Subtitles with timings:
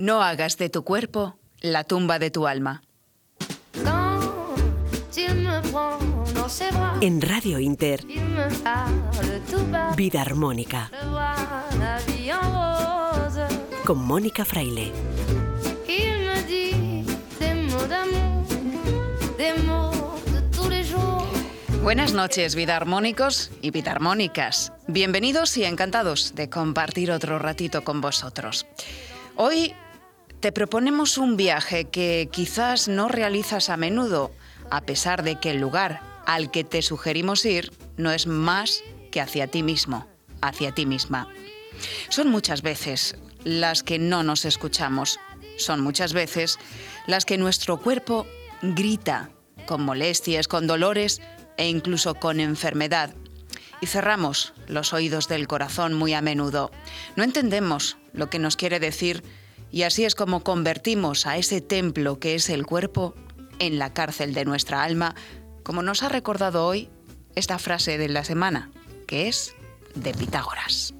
[0.00, 2.82] No hagas de tu cuerpo la tumba de tu alma.
[7.02, 8.06] En Radio Inter,
[9.96, 10.90] Vida Armónica.
[13.84, 14.90] Con Mónica Fraile.
[21.82, 24.72] Buenas noches, vida armónicos y vida armónicas.
[24.86, 28.66] Bienvenidos y encantados de compartir otro ratito con vosotros.
[29.36, 29.74] Hoy
[30.40, 34.32] te proponemos un viaje que quizás no realizas a menudo,
[34.70, 39.20] a pesar de que el lugar al que te sugerimos ir no es más que
[39.20, 40.06] hacia ti mismo,
[40.40, 41.28] hacia ti misma.
[42.08, 45.20] Son muchas veces las que no nos escuchamos,
[45.58, 46.58] son muchas veces
[47.06, 48.26] las que nuestro cuerpo
[48.62, 49.30] grita
[49.66, 51.20] con molestias, con dolores
[51.58, 53.14] e incluso con enfermedad.
[53.82, 56.70] Y cerramos los oídos del corazón muy a menudo.
[57.16, 59.22] No entendemos lo que nos quiere decir
[59.70, 63.14] y así es como convertimos a ese templo que es el cuerpo
[63.58, 65.14] en la cárcel de nuestra alma,
[65.62, 66.88] como nos ha recordado hoy
[67.34, 68.70] esta frase de la semana,
[69.06, 69.54] que es
[69.94, 70.94] de Pitágoras.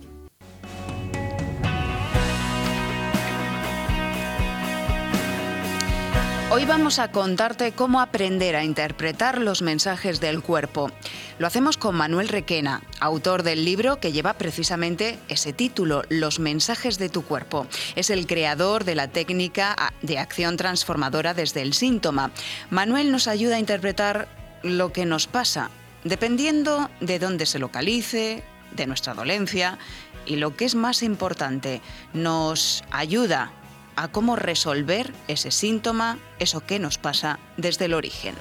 [6.53, 10.91] Hoy vamos a contarte cómo aprender a interpretar los mensajes del cuerpo.
[11.39, 16.99] Lo hacemos con Manuel Requena, autor del libro que lleva precisamente ese título, Los mensajes
[16.99, 17.69] de tu cuerpo.
[17.95, 22.33] Es el creador de la técnica de acción transformadora desde el síntoma.
[22.69, 24.27] Manuel nos ayuda a interpretar
[24.65, 25.71] lo que nos pasa,
[26.03, 29.79] dependiendo de dónde se localice, de nuestra dolencia
[30.27, 31.81] y lo que es más importante,
[32.13, 33.53] nos ayuda
[34.01, 38.35] a cómo resolver ese síntoma, eso que nos pasa desde el origen.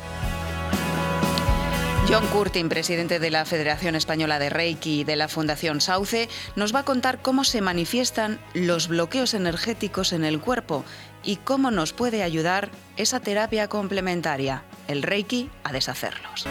[2.07, 6.73] John Curtin, presidente de la Federación Española de Reiki y de la Fundación Sauce, nos
[6.73, 10.85] va a contar cómo se manifiestan los bloqueos energéticos en el cuerpo
[11.23, 16.47] y cómo nos puede ayudar esa terapia complementaria, el Reiki, a deshacerlos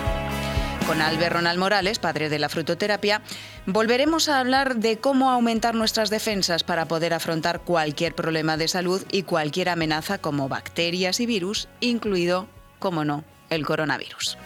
[0.89, 3.21] con Albert Ronald Morales, padre de la frutoterapia,
[3.67, 9.05] volveremos a hablar de cómo aumentar nuestras defensas para poder afrontar cualquier problema de salud
[9.13, 12.49] y cualquier amenaza como bacterias y virus, incluido,
[12.79, 14.39] como no, el coronavirus.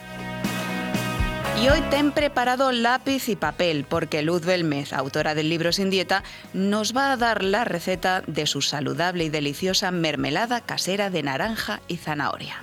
[1.62, 6.24] Y hoy ten preparado lápiz y papel porque Luz Belmez, autora del libro Sin Dieta,
[6.54, 11.80] nos va a dar la receta de su saludable y deliciosa mermelada casera de naranja
[11.86, 12.56] y zanahoria.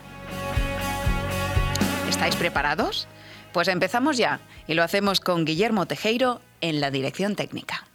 [2.09, 3.07] ¿Estáis preparados?
[3.51, 7.85] Pues empezamos ya y lo hacemos con Guillermo Tejeiro en la dirección técnica.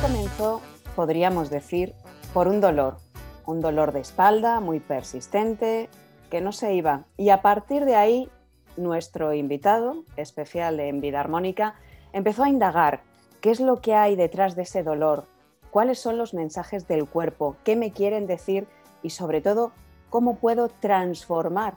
[0.00, 0.60] Comenzó,
[0.94, 1.94] podríamos decir,
[2.32, 2.98] por un dolor,
[3.46, 5.88] un dolor de espalda muy persistente
[6.30, 7.04] que no se iba.
[7.16, 8.30] Y a partir de ahí,
[8.76, 11.74] nuestro invitado especial en Vida Armónica
[12.12, 13.02] empezó a indagar
[13.40, 15.24] qué es lo que hay detrás de ese dolor,
[15.70, 18.68] cuáles son los mensajes del cuerpo, qué me quieren decir
[19.02, 19.72] y sobre todo,
[20.10, 21.76] cómo puedo transformar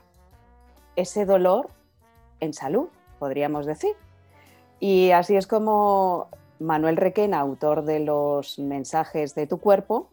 [0.95, 1.69] ese dolor
[2.39, 3.95] en salud, podríamos decir.
[4.79, 6.29] Y así es como
[6.61, 10.11] Manuel Requena, autor de los mensajes de tu cuerpo,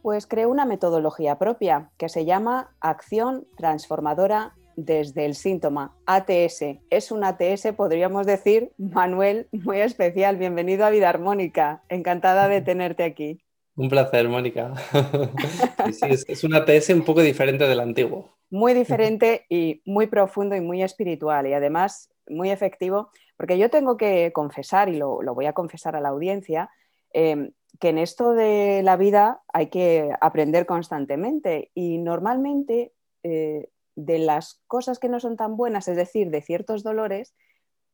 [0.00, 6.78] pues creó una metodología propia que se llama Acción Transformadora desde el síntoma, ATS.
[6.88, 10.38] Es un ATS, podríamos decir, Manuel, muy especial.
[10.38, 11.82] Bienvenido a Vida Armónica.
[11.90, 13.38] Encantada de tenerte aquí.
[13.76, 14.74] Un placer, Mónica.
[15.92, 18.38] Sí, es, es un ATS un poco diferente del antiguo.
[18.50, 23.96] Muy diferente y muy profundo y muy espiritual y además muy efectivo, porque yo tengo
[23.96, 26.70] que confesar, y lo, lo voy a confesar a la audiencia,
[27.12, 32.92] eh, que en esto de la vida hay que aprender constantemente y normalmente
[33.22, 37.34] eh, de las cosas que no son tan buenas, es decir, de ciertos dolores,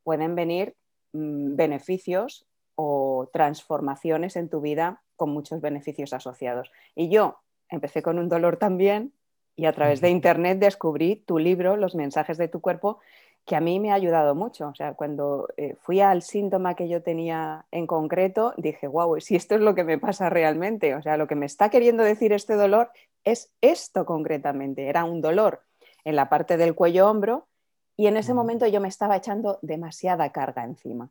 [0.02, 0.76] pueden venir
[1.12, 6.70] mm, beneficios o transformaciones en tu vida con muchos beneficios asociados.
[6.94, 7.38] Y yo
[7.68, 9.12] empecé con un dolor también
[9.56, 13.00] y a través de internet descubrí tu libro, Los mensajes de tu cuerpo,
[13.48, 14.68] que a mí me ha ayudado mucho.
[14.68, 19.36] O sea, cuando eh, fui al síntoma que yo tenía en concreto, dije, wow, si
[19.36, 22.34] esto es lo que me pasa realmente, o sea, lo que me está queriendo decir
[22.34, 22.90] este dolor
[23.24, 24.88] es esto concretamente.
[24.88, 25.62] Era un dolor
[26.04, 27.48] en la parte del cuello-hombro
[27.96, 31.10] y en ese momento yo me estaba echando demasiada carga encima.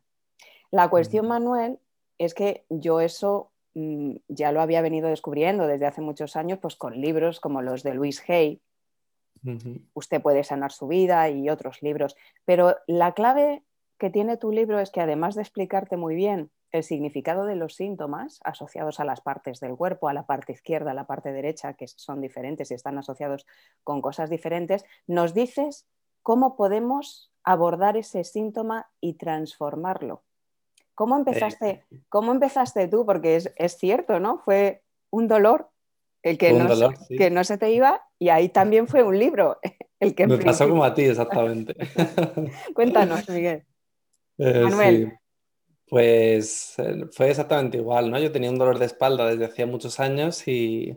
[0.70, 1.80] La cuestión, Manuel,
[2.18, 6.76] es que yo eso mm, ya lo había venido descubriendo desde hace muchos años, pues
[6.76, 8.60] con libros como los de Luis Hay,
[9.94, 12.16] Usted puede sanar su vida y otros libros.
[12.44, 13.62] Pero la clave
[13.98, 17.74] que tiene tu libro es que además de explicarte muy bien el significado de los
[17.74, 21.74] síntomas asociados a las partes del cuerpo, a la parte izquierda, a la parte derecha,
[21.74, 23.46] que son diferentes y están asociados
[23.84, 25.86] con cosas diferentes, nos dices
[26.22, 30.22] cómo podemos abordar ese síntoma y transformarlo.
[30.94, 33.06] ¿Cómo empezaste, ¿cómo empezaste tú?
[33.06, 34.38] Porque es, es cierto, ¿no?
[34.38, 35.70] Fue un dolor
[36.22, 36.68] el que, no,
[37.08, 39.58] que no se te iba y ahí también fue un libro.
[40.00, 41.74] El que Me pasó como a ti, exactamente.
[42.74, 43.64] Cuéntanos, Miguel.
[44.40, 45.18] Eh, Manuel.
[45.88, 48.20] Pues eh, fue exactamente igual, ¿no?
[48.20, 50.96] Yo tenía un dolor de espalda desde hacía muchos años y,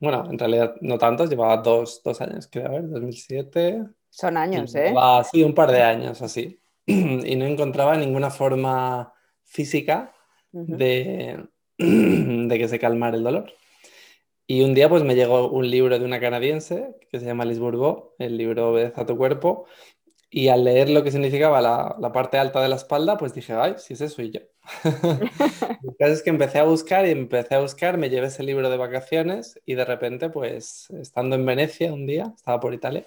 [0.00, 3.84] bueno, en realidad no tantos, llevaba dos, dos años, creo, a ver, 2007.
[4.10, 4.92] Son años, ¿eh?
[5.32, 6.60] Sí, un par de años así.
[6.86, 9.14] Y no encontraba ninguna forma
[9.44, 10.12] física
[10.52, 11.42] de,
[11.78, 13.50] de que se calmara el dolor.
[14.46, 17.60] Y un día pues me llegó un libro de una canadiense que se llama Liz
[18.18, 19.66] el libro Obedece a tu cuerpo,
[20.34, 23.52] y al leer lo que significaba la, la, parte alta de la espalda, pues dije,
[23.52, 24.40] ay, si es eso y yo.
[24.84, 28.68] el caso es que empecé a buscar y empecé a buscar, me llevé ese libro
[28.68, 33.04] de vacaciones y de repente, pues estando en Venecia un día, estaba por Italia,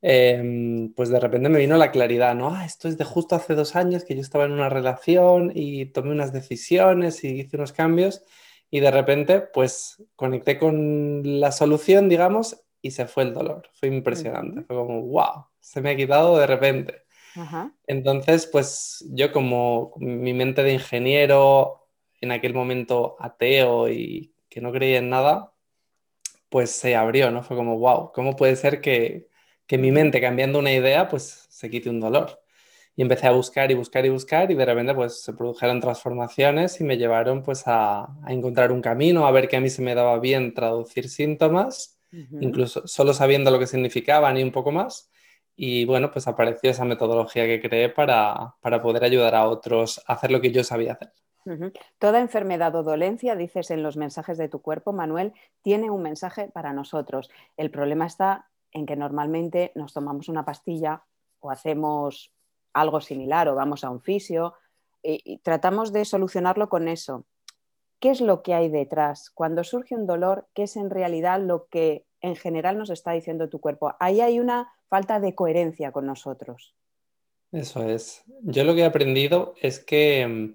[0.00, 2.54] em, pues de repente me vino la claridad, ¿no?
[2.54, 5.86] Ah, esto es de justo hace dos años que yo estaba en una relación y
[5.92, 8.24] tomé unas decisiones y hice unos cambios
[8.70, 13.68] y de repente pues conecté con la solución, digamos, y se fue el dolor.
[13.72, 14.62] Fue impresionante.
[14.62, 17.02] Fue como, wow, se me ha quitado de repente.
[17.86, 21.86] Entonces, pues yo como mi mente de ingeniero,
[22.20, 25.52] en aquel momento ateo y que no creía en nada,
[26.48, 27.42] pues se abrió, ¿no?
[27.42, 29.28] Fue como, wow, ¿cómo puede ser que,
[29.66, 32.42] que mi mente cambiando una idea, pues se quite un dolor?
[32.96, 36.80] Y empecé a buscar y buscar y buscar y de repente pues se produjeron transformaciones
[36.80, 39.94] y me llevaron pues a, encontrar un camino, a ver que a mí se me
[39.94, 41.98] daba bien traducir síntomas,
[42.40, 45.10] incluso solo sabiendo lo que significaban y un poco más.
[45.54, 50.14] Y bueno, pues apareció esa metodología que creé para, para poder ayudar a otros a
[50.14, 51.12] hacer lo que yo sabía hacer.
[51.98, 55.32] Toda enfermedad o dolencia, dices en los mensajes de tu cuerpo, Manuel,
[55.62, 57.30] tiene un mensaje para nosotros.
[57.56, 61.04] El problema está en que normalmente nos tomamos una pastilla
[61.40, 62.32] o hacemos
[62.72, 64.54] algo similar o vamos a un fisio
[65.02, 67.24] y, tratamos de solucionarlo con eso.
[67.98, 69.30] ¿Qué es lo que hay detrás?
[69.30, 73.48] Cuando surge un dolor, ¿qué es en realidad lo que en general nos está diciendo
[73.48, 73.94] tu cuerpo?
[74.00, 76.74] Ahí hay una falta de coherencia con nosotros.
[77.52, 78.22] Eso es.
[78.42, 80.54] Yo lo que he aprendido es que, mm,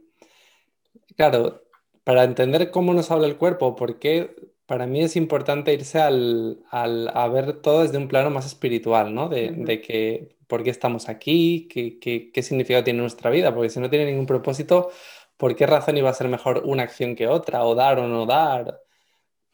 [1.16, 1.62] claro,
[2.04, 4.36] para entender cómo nos habla el cuerpo, porque
[4.66, 9.30] para mí es importante irse al, a ver todo desde un plano más espiritual, ¿no?
[9.30, 12.00] De, de que por qué estamos aquí, qué,
[12.32, 14.92] qué, significado tiene nuestra vida, porque si no tiene ningún propósito,
[15.38, 18.26] ¿por qué razón iba a ser mejor una acción que otra, o dar o no
[18.26, 18.82] dar?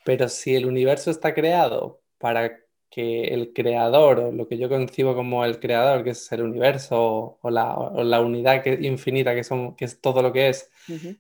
[0.06, 2.60] Pero si el universo está creado para
[2.90, 7.40] que el creador, o lo que yo concibo como el creador, que es el universo,
[7.42, 10.70] o la, unidad que, infinita que, son, que es todo lo que es,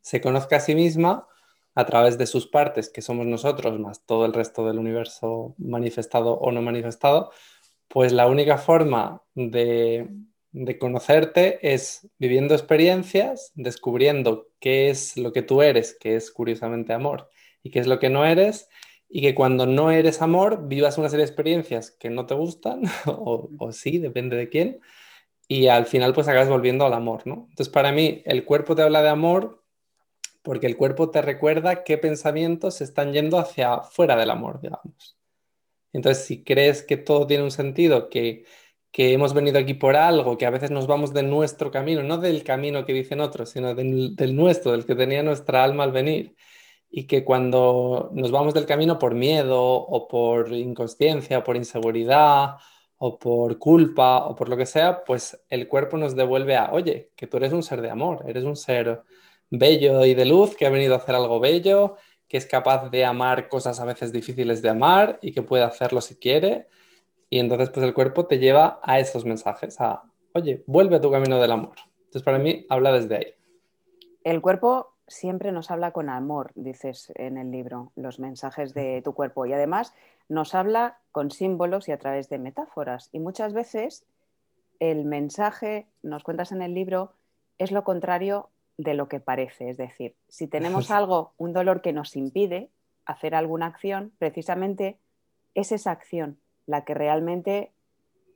[0.01, 1.27] se conozca a sí misma
[1.75, 6.33] a través de sus partes, que somos nosotros, más todo el resto del universo manifestado
[6.33, 7.31] o no manifestado,
[7.91, 10.07] pues la única forma de,
[10.79, 17.29] conocerte es viviendo experiencias, descubriendo qué es lo que tú eres, que es curiosamente amor,
[17.61, 18.69] y qué es lo que no eres,
[19.09, 22.83] y que cuando no eres amor vivas una serie de experiencias que no te gustan,
[23.05, 24.79] o, sí, depende de quién,
[25.49, 27.47] y al final pues acabas volviendo al amor, ¿no?
[27.49, 29.63] Entonces para mí el cuerpo te habla de amor
[30.43, 35.20] porque el cuerpo te recuerda qué pensamientos están yendo hacia fuera del amor, digamos.
[35.93, 38.45] Entonces, si crees que todo tiene un sentido, que,
[38.93, 42.43] hemos venido aquí por algo, que a veces nos vamos de nuestro camino, no del
[42.43, 46.35] camino que dicen otros, sino del, nuestro, del que tenía nuestra alma al venir,
[46.89, 52.57] y que cuando nos vamos del camino por miedo o por inconsciencia o por inseguridad
[52.97, 57.11] o por culpa o por lo que sea, pues el cuerpo nos devuelve a, oye,
[57.15, 59.03] que tú eres un ser de amor, eres un ser
[59.49, 61.97] bello y de luz que ha venido a hacer algo bello
[62.31, 65.99] que es capaz de amar cosas a veces difíciles de amar y que puede hacerlo
[65.99, 66.69] si quiere.
[67.29, 71.11] Y entonces pues el cuerpo te lleva a esos mensajes, a, oye, vuelve a tu
[71.11, 71.75] camino del amor.
[71.97, 73.33] Entonces para mí habla desde ahí.
[74.23, 79.13] El cuerpo siempre nos habla con amor, dices en el libro, los mensajes de tu
[79.13, 79.45] cuerpo.
[79.45, 79.93] Y además
[80.29, 83.09] nos habla con símbolos y a través de metáforas.
[83.11, 84.05] Y muchas veces
[84.79, 87.11] el mensaje, nos cuentas en el libro,
[87.57, 88.47] es lo contrario
[88.77, 89.69] de lo que parece.
[89.69, 92.69] Es decir, si tenemos algo, un dolor que nos impide
[93.05, 94.97] hacer alguna acción, precisamente
[95.53, 97.71] es esa acción la que realmente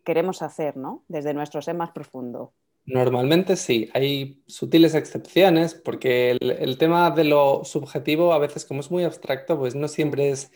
[0.04, 1.04] queremos hacer, ¿no?
[1.08, 2.54] Desde nuestro ser más profundo.
[2.86, 8.82] Normalmente sí, hay sutiles excepciones porque el, el tema de lo subjetivo a veces como
[8.82, 10.52] es muy abstracto, pues no siempre es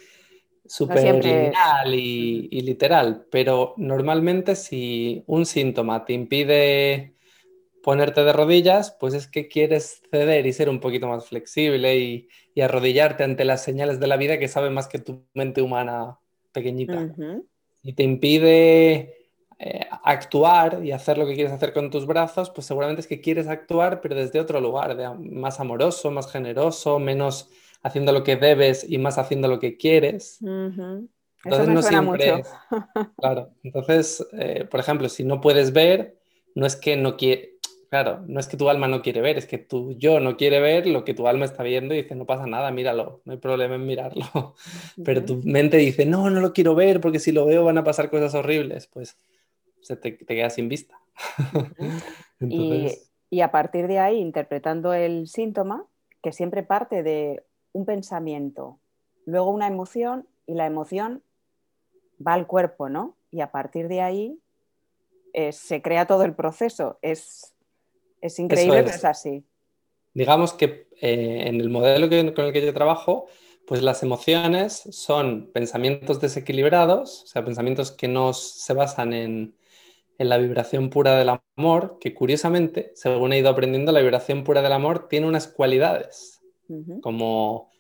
[0.70, 7.16] súper siempre lineal y, y literal, pero normalmente si un síntoma te impide
[7.84, 12.30] ponerte de rodillas, pues es que quieres ceder y ser un poquito más flexible y,
[12.56, 16.20] y arrodillarte ante las señales de la vida que sabe más que tu mente humana
[16.52, 17.10] pequeñita.
[17.84, 22.68] Y te impide eh, actuar y hacer lo que quieres hacer con tus brazos, pues
[22.68, 27.50] seguramente es que quieres actuar, pero desde otro lugar, de- más amoroso, más generoso, menos
[27.84, 30.46] haciendo lo que debes y más haciendo lo que quieres.
[31.44, 32.42] Entonces me no suena siempre mucho.
[32.42, 32.60] es-
[33.20, 36.20] Claro, entonces, eh, por ejemplo, si no puedes ver,
[36.56, 37.59] no es que no quiere,
[37.90, 40.60] claro, no es que tu alma no quiere ver, es que tu yo no quiere
[40.60, 43.40] ver lo que tu alma está viendo y dice, no pasa nada, míralo, no hay
[43.40, 44.56] problema en mirarlo.
[45.04, 47.84] Pero tu mente dice, no, no lo quiero ver porque si lo veo van a
[47.84, 49.18] pasar cosas horribles, pues
[49.82, 51.00] se te, te quedas sin vista.
[53.32, 55.86] Y a partir de ahí, interpretando el síntoma,
[56.22, 57.44] que siempre parte de
[57.74, 58.80] un pensamiento,
[59.26, 61.22] luego una emoción y la emoción
[62.26, 63.16] va al cuerpo, ¿no?
[63.30, 64.40] Y a partir de ahí
[65.34, 66.98] eh, se crea todo el proceso.
[67.04, 67.54] Es,
[68.22, 68.86] es increíble, es.
[68.86, 69.46] pero es así.
[70.14, 73.28] digamos que eh, en el modelo que- con el que yo trabajo,
[73.68, 79.56] pues las emociones son pensamientos desequilibrados, o sea, pensamientos que no se basan en,
[80.18, 84.62] en la vibración pura del amor, que curiosamente, según he ido aprendiendo, la vibración pura
[84.62, 86.42] del amor tiene unas cualidades,
[87.02, 87.72] como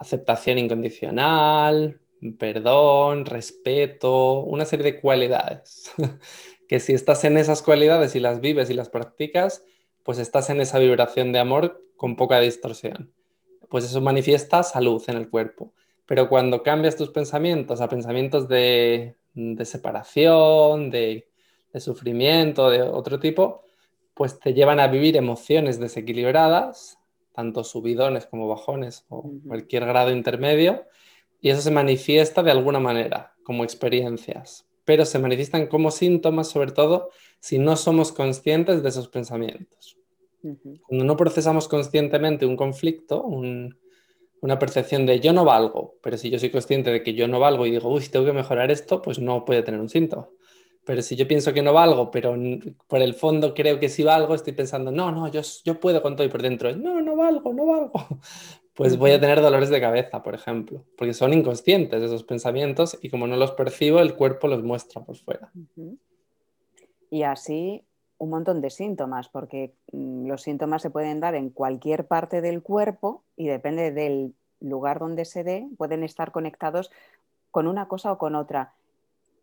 [0.00, 2.00] aceptación incondicional,
[2.38, 5.92] perdón, respeto, una serie de cualidades,
[6.68, 9.64] que si estás en esas cualidades y las vives y las practicas,
[10.02, 13.12] pues estás en esa vibración de amor con poca distorsión.
[13.68, 15.72] Pues eso manifiesta salud en el cuerpo.
[16.06, 21.28] Pero cuando cambias tus pensamientos a pensamientos de, de separación, de,
[21.72, 23.64] de sufrimiento, de otro tipo,
[24.14, 26.98] pues te llevan a vivir emociones desequilibradas,
[27.34, 30.84] tanto subidones como bajones o cualquier grado intermedio,
[31.40, 36.72] y eso se manifiesta de alguna manera, como experiencias, pero se manifiestan como síntomas, sobre
[36.72, 39.98] todo, si no somos conscientes de esos pensamientos.
[40.82, 43.78] Cuando no procesamos conscientemente un conflicto, un-
[44.40, 47.40] una percepción de yo no valgo, pero si yo soy consciente de que yo no
[47.40, 50.28] valgo y digo, uy, tengo que mejorar esto, pues no puede tener un síntoma.
[50.84, 52.36] Pero si yo pienso que no valgo, pero
[52.88, 56.16] por el fondo creo que sí valgo, estoy pensando, no, no, yo, yo puedo con
[56.16, 57.92] todo y por dentro, no, no valgo, no valgo.
[58.76, 63.08] Pues voy a tener dolores de cabeza, por ejemplo, porque son inconscientes esos pensamientos y
[63.08, 65.50] como no los percibo, el cuerpo los muestra por fuera.
[67.10, 67.82] Y así
[68.18, 72.62] un montón de síntomas, porque mm, los síntomas se pueden dar en cualquier parte del
[72.62, 76.90] cuerpo y depende del lugar donde se dé, pueden estar conectados
[77.50, 78.74] con una cosa o con otra.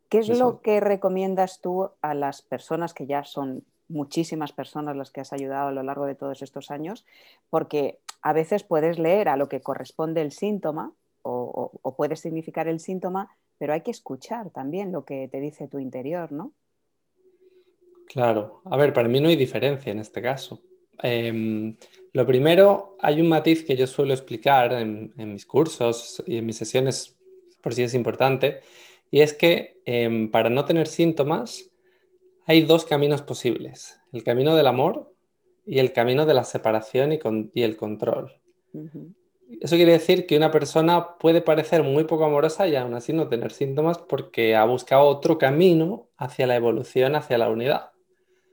[0.10, 4.96] ¿Qué es Eso lo que recomiendas tú a las personas que ya son muchísimas personas
[4.96, 7.06] las que has ayudado a lo largo de todos estos años?
[7.50, 12.80] Porque a veces puedes leer a lo que corresponde el síntoma o, puede significar el
[12.80, 16.54] síntoma, pero hay que escuchar también lo que te dice tu interior, ¿no?
[18.08, 20.62] Claro, a ver, para mí no hay diferencia en este caso.
[21.02, 21.76] Em,
[22.12, 26.46] lo primero, hay un matiz que yo suelo explicar en, en mis cursos y en
[26.46, 27.18] mis sesiones,
[27.62, 28.62] por si es importante,
[29.12, 31.72] y es que em, para no tener síntomas
[32.46, 35.13] hay dos caminos posibles, el camino del amor
[35.66, 38.34] y el camino de la separación y, con- y el control.
[39.62, 43.28] Eso quiere decir que una persona puede parecer muy poco amorosa y aún así no
[43.28, 47.92] tener síntomas porque ha buscado otro camino hacia la evolución, hacia la unidad.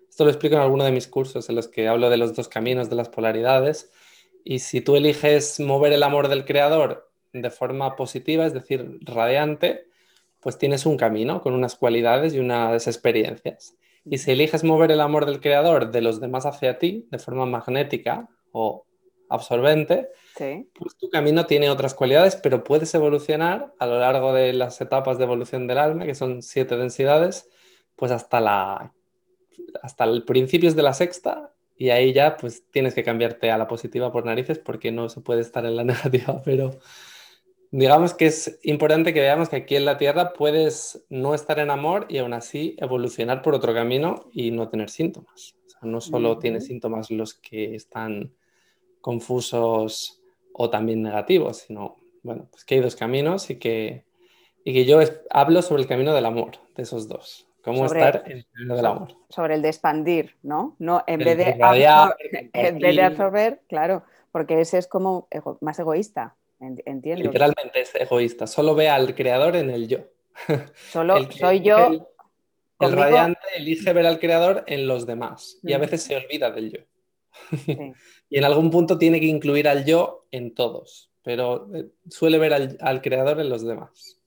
[0.08, 2.48] Esto lo explico en alguno de mis cursos en los que hablo de los dos
[2.48, 3.90] caminos, de las polaridades.
[4.44, 9.86] Y si tú eliges mover el amor del creador de forma positiva, es decir, radiante,
[10.40, 13.76] pues tienes un camino con unas cualidades y unas experiencias.
[14.04, 17.46] Y si eliges mover el amor del creador de los demás hacia ti de forma
[17.46, 18.86] magnética o
[19.28, 20.68] absorbente, Sí.
[20.74, 25.18] pues tu camino tiene otras cualidades, pero puedes evolucionar a lo largo de las etapas
[25.18, 27.48] de evolución del alma, que son siete densidades,
[27.96, 28.92] pues hasta la
[29.82, 33.68] hasta el principios de la sexta y ahí ya pues tienes que cambiarte a la
[33.68, 35.84] positiva por narices porque no se puede estar en la
[36.24, 36.70] negativa, pero
[37.70, 41.70] digamos que es importante que veamos que aquí en la Tierra puedes no estar en
[41.70, 45.54] amor y aún así evolucionar por otro camino y no tener síntomas.
[45.66, 46.40] O sea, no solo Ujú.
[46.40, 48.32] tienes síntomas los que están
[49.00, 50.20] confusos
[50.52, 54.04] o también negativos, sino, bueno, pues que hay dos caminos y que,
[54.64, 57.46] y que yo es- hablo sobre el camino del amor, de esos dos.
[57.62, 59.08] Cómo Sobre- estar en el camino del amor.
[59.28, 60.76] Sobre el de expandir, ¿no?
[60.78, 64.78] No, en El vez de, de radiar, absor- en vez de absorber, claro, porque ese
[64.78, 67.24] es como ego- más egoísta, entiendo.
[67.24, 69.98] Literalmente es egoísta, solo ve al creador en el yo.
[70.90, 72.06] Solo El soy yo el-
[72.80, 76.72] El radiante elige ver al creador en los demás y a veces se olvida del
[76.72, 76.80] yo.
[78.30, 82.78] y en algún punto tiene que incluir al yo en todos, pero eh, suele ver
[82.80, 84.18] al, creador en los demás.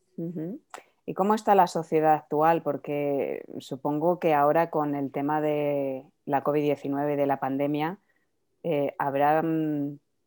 [1.06, 2.62] ¿Y cómo está la sociedad actual?
[2.62, 8.00] Porque supongo que ahora con el tema de la COVID-19, de la pandemia,
[8.63, 9.44] eh, habrá,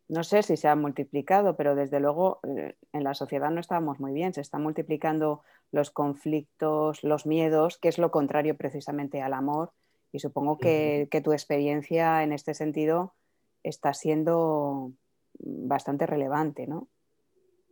[0.09, 3.99] no sé si se ha multiplicado, pero desde luego eh, en la sociedad no estábamos
[3.99, 4.33] muy bien.
[4.33, 9.73] Se están multiplicando los conflictos, los miedos, que es lo contrario precisamente al amor.
[10.13, 13.15] Y supongo que, que tu experiencia en este sentido
[13.63, 14.93] está siendo
[15.39, 16.89] bastante relevante, ¿no?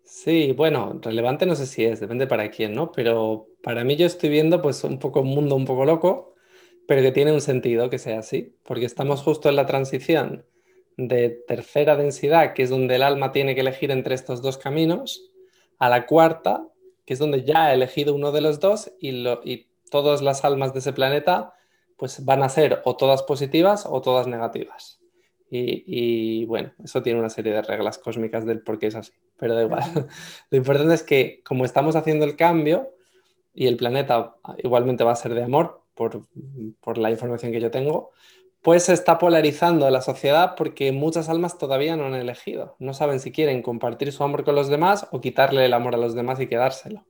[0.05, 2.93] Sí, bueno, relevante no sé si es, depende para quién, ¿no?
[2.93, 6.35] Pero para mí yo estoy viendo pues un poco un mundo un poco loco,
[6.87, 10.45] pero que tiene un sentido que sea así, porque estamos justo en la transición
[10.97, 15.31] de tercera densidad, que es donde el alma tiene que elegir entre estos dos caminos,
[15.79, 16.69] a la cuarta,
[17.05, 20.73] que es donde ya ha elegido uno de los dos y, y todas las almas
[20.73, 21.55] de ese planeta
[21.97, 25.01] pues van a ser o todas positivas o todas negativas.
[25.57, 29.55] Y, bueno, eso tiene una serie de reglas cósmicas del por qué es así, pero
[29.55, 29.83] da igual.
[30.51, 32.91] Lo importante es que como estamos haciendo el cambio
[33.55, 36.27] y el planeta igualmente va a ser de amor, por,
[36.81, 38.11] por la información que yo tengo,
[38.65, 42.77] pues se está polarizando la sociedad porque muchas almas todavía no han elegido.
[42.79, 45.99] No saben si quieren compartir su amor con los demás o quitarle el amor a
[45.99, 47.07] los demás y quedárselo.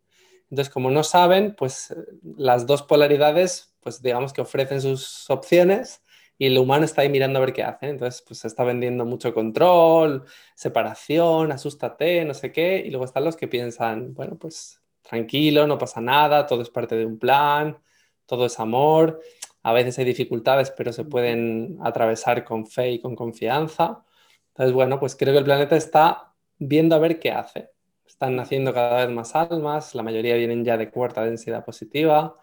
[0.51, 1.95] Entonces, como no saben, pues
[2.37, 6.03] las dos polaridades, pues digamos que ofrecen sus opciones
[6.39, 7.87] y el humano está ahí mirando a ver qué hace.
[7.89, 10.25] Entonces, pues se está vendiendo mucho control,
[10.57, 12.83] separación, asústate, no sé qué.
[12.85, 16.97] Y luego están los que piensan, bueno, pues tranquilo, no pasa nada, todo es parte
[16.97, 17.79] de un plan,
[18.27, 19.21] todo es amor.
[19.65, 24.05] A veces hay dificultades, pero se pueden atravesar con fe y con confianza.
[24.49, 27.71] Entonces, bueno, pues creo que el planeta está viendo a ver qué hace.
[28.07, 32.37] Están naciendo cada vez más almas, la mayoría vienen ya de cuarta densidad positiva.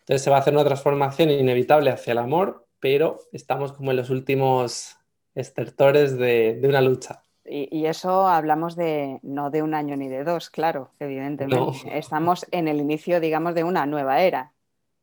[0.00, 3.96] Entonces se va a hacer una transformación inevitable hacia el amor, pero estamos como en
[3.96, 4.96] los últimos
[5.34, 7.22] estertores de, una lucha.
[7.44, 11.98] Y, eso hablamos de no de un año ni de dos, claro, evidentemente.
[11.98, 14.52] Estamos en el inicio, digamos, de una nueva era.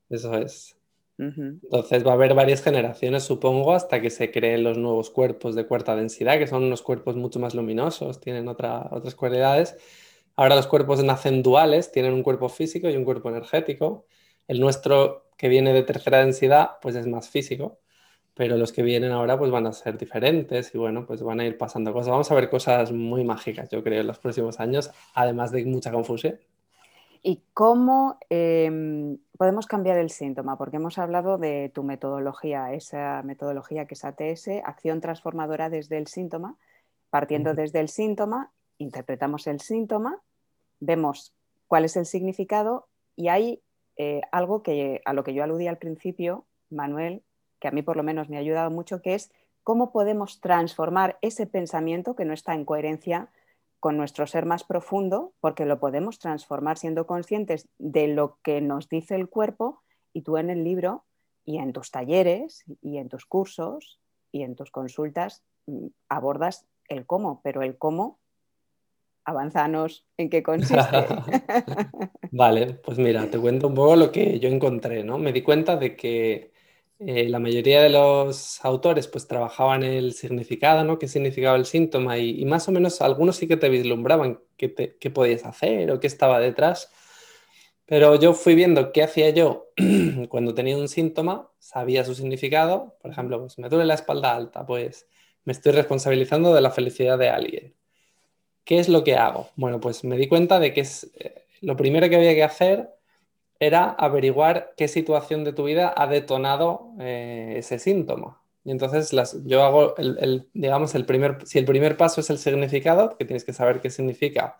[0.09, 0.78] Eso es.
[1.19, 5.67] Entonces va a haber varias generaciones, supongo, hasta que se creen los nuevos cuerpos de
[5.67, 9.77] cuarta densidad, que son unos cuerpos mucho más luminosos, tienen otras cualidades.
[10.35, 14.05] Ahora los cuerpos nacen duales, tienen un cuerpo físico y un cuerpo energético.
[14.47, 17.79] El nuestro que viene de tercera densidad, pues es más físico,
[18.33, 21.45] pero los que vienen ahora pues van a ser diferentes y bueno, pues van a
[21.45, 22.11] ir pasando cosas.
[22.11, 25.91] Vamos a ver cosas muy mágicas, yo creo, en los próximos años, además de mucha
[25.91, 26.39] confusión.
[27.21, 30.57] ¿Y cómo em, podemos cambiar el síntoma?
[30.57, 36.07] Porque hemos hablado de tu metodología, esa metodología que es ATS, acción transformadora desde el
[36.07, 36.57] síntoma.
[37.09, 40.21] Partiendo desde el síntoma, interpretamos el síntoma,
[40.79, 41.33] vemos
[41.67, 43.61] cuál es el significado y hay
[43.97, 47.23] eh, algo que, a lo que yo aludí al principio, Manuel,
[47.59, 49.31] que a mí por lo menos me ha ayudado mucho, que es
[49.63, 53.29] cómo podemos transformar ese pensamiento que no está en coherencia
[53.79, 58.89] con nuestro ser más profundo, porque lo podemos transformar siendo conscientes de lo que nos
[58.89, 59.81] dice el cuerpo
[60.13, 61.05] y tú en el libro
[61.45, 63.99] y en tus talleres y en tus cursos
[64.31, 68.19] y en tus consultas mm, abordas el cómo, pero el cómo
[69.23, 70.81] avanzanos en qué consiste.
[72.31, 75.17] vale, pues mira, te cuento un poco lo que yo encontré, ¿no?
[75.17, 76.51] Me di cuenta de que
[76.99, 80.99] eh, la mayoría de los autores pues trabajaban el significado, ¿no?
[80.99, 82.17] ¿Qué significaba el síntoma?
[82.17, 86.07] Y, más o menos algunos sí que te vislumbraban qué, qué podías hacer o qué
[86.07, 86.91] estaba detrás.
[87.85, 89.69] Pero yo fui viendo qué hacía yo
[90.29, 92.97] cuando tenía un síntoma, sabía su significado.
[93.01, 95.07] Por ejemplo, pues me duele la espalda alta, pues
[95.45, 97.75] me estoy responsabilizando de la felicidad de alguien.
[98.65, 99.49] ¿Qué es lo que hago?
[99.55, 102.89] Bueno, pues me di cuenta de que es, eh, lo primero que había que hacer
[103.59, 108.41] era averiguar qué situación de tu vida ha detonado eh, ese síntoma.
[108.63, 109.11] Y entonces
[109.45, 113.43] yo hago, el, digamos, el primer, si el primer paso es el significado, que tienes
[113.43, 114.57] que saber qué significa,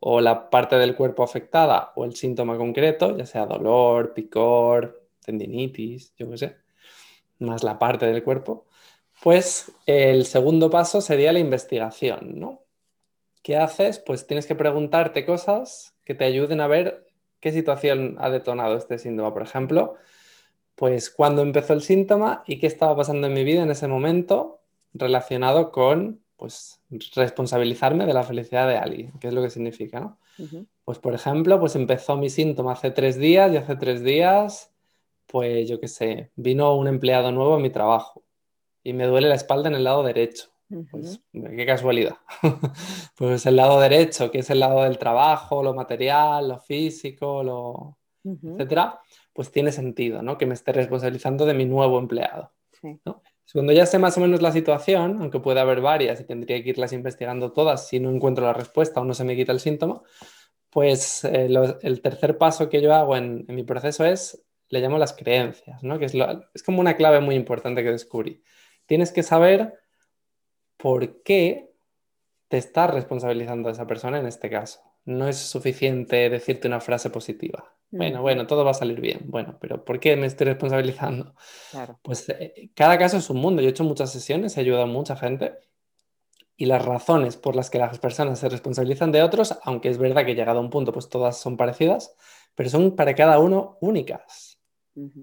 [0.00, 6.14] o la parte del cuerpo afectada, o el síntoma concreto, ya sea dolor, picor, tendinitis,
[6.16, 6.56] yo qué sé,
[7.38, 8.66] más la parte del cuerpo,
[9.22, 12.62] pues el segundo paso sería la investigación, ¿no?
[13.42, 13.98] ¿Qué haces?
[13.98, 17.06] Pues tienes que preguntarte cosas que te ayuden a ver
[17.44, 19.34] qué situación ha detonado este síntoma.
[19.34, 19.96] Por ejemplo,
[20.76, 24.62] pues cuándo empezó el síntoma y qué estaba pasando en mi vida en ese momento
[24.94, 26.80] relacionado con pues
[27.14, 30.18] responsabilizarme de la felicidad de alguien, ¿Qué es lo que significa, ¿no?
[30.86, 34.72] Pues por ejemplo, pues empezó mi síntoma hace tres días y hace tres días,
[35.26, 38.22] pues yo qué sé, vino un empleado nuevo a mi trabajo
[38.82, 40.48] y me duele la espalda en el lado derecho.
[40.90, 42.16] Pues, qué casualidad.
[43.16, 47.98] pues el lado derecho, que es el lado del trabajo, lo material, lo físico, lo,
[48.24, 49.00] etcétera,
[49.32, 50.38] pues tiene sentido, ¿no?
[50.38, 52.52] Que me esté responsabilizando de mi nuevo empleado.
[53.52, 56.70] Cuando ya sé más o menos la situación, aunque pueda haber varias y tendría que
[56.70, 60.02] irlas investigando todas si no encuentro la respuesta o no se me quita el síntoma,
[60.70, 61.48] pues eh,
[61.82, 65.98] el tercer paso que yo hago en, mi proceso es, le llamo las creencias, ¿no?
[65.98, 66.14] que es,
[66.54, 68.42] es como una clave muy importante que descubrí.
[68.86, 69.83] Tienes que saber
[70.84, 71.72] por qué
[72.48, 74.82] te estás responsabilizando a esa persona en este caso.
[75.06, 77.74] No es suficiente decirte una frase positiva.
[77.90, 79.22] Bueno, bueno, todo va a salir bien.
[79.24, 81.34] Bueno, pero ¿por qué me estoy responsabilizando?
[82.02, 83.62] Pues eh, cada caso es un mundo.
[83.62, 85.54] Yo he hecho muchas sesiones, he ayudado a mucha gente
[86.54, 90.26] y las razones por las que las personas se responsabilizan de otros, aunque es verdad
[90.26, 92.14] que llegado a un punto, pues todas son parecidas,
[92.54, 94.53] pero son para cada uno únicas.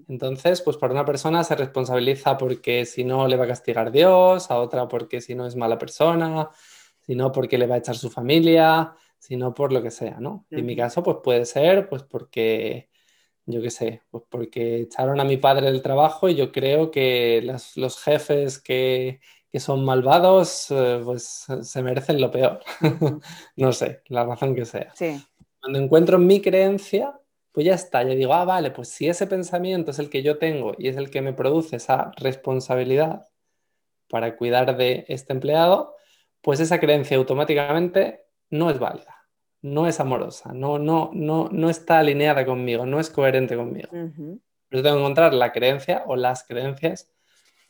[0.08, 4.50] Entonces, pues para una persona se responsabiliza porque si no le va a castigar Dios,
[4.50, 6.50] a otra porque si no es mala persona,
[7.00, 10.46] si no porque le va a echar su familia, sino por lo que sea, ¿no?
[10.50, 12.90] En mi caso, pues puede ser, pues porque,
[13.46, 17.40] yo qué sé, pues porque echaron a mi padre del trabajo y yo creo que
[17.76, 19.20] los jefes que,
[19.54, 22.60] son malvados, eh, pues se merecen lo peor.
[23.56, 24.92] no sé, la razón que sea.
[25.60, 27.20] Cuando encuentro mi creencia,
[27.52, 30.38] pues ya está, yo digo, ah, vale, pues si ese pensamiento es el que yo
[30.38, 33.28] tengo y es el que me produce esa responsabilidad
[34.08, 35.94] para cuidar de este empleado,
[36.40, 39.28] pues esa creencia automáticamente no es válida,
[39.60, 43.88] no es amorosa, no, no, no, no está alineada conmigo, no es coherente conmigo.
[43.90, 47.12] Pero tengo que encontrar la creencia o las creencias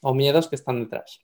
[0.01, 1.21] o miedos que están detrás.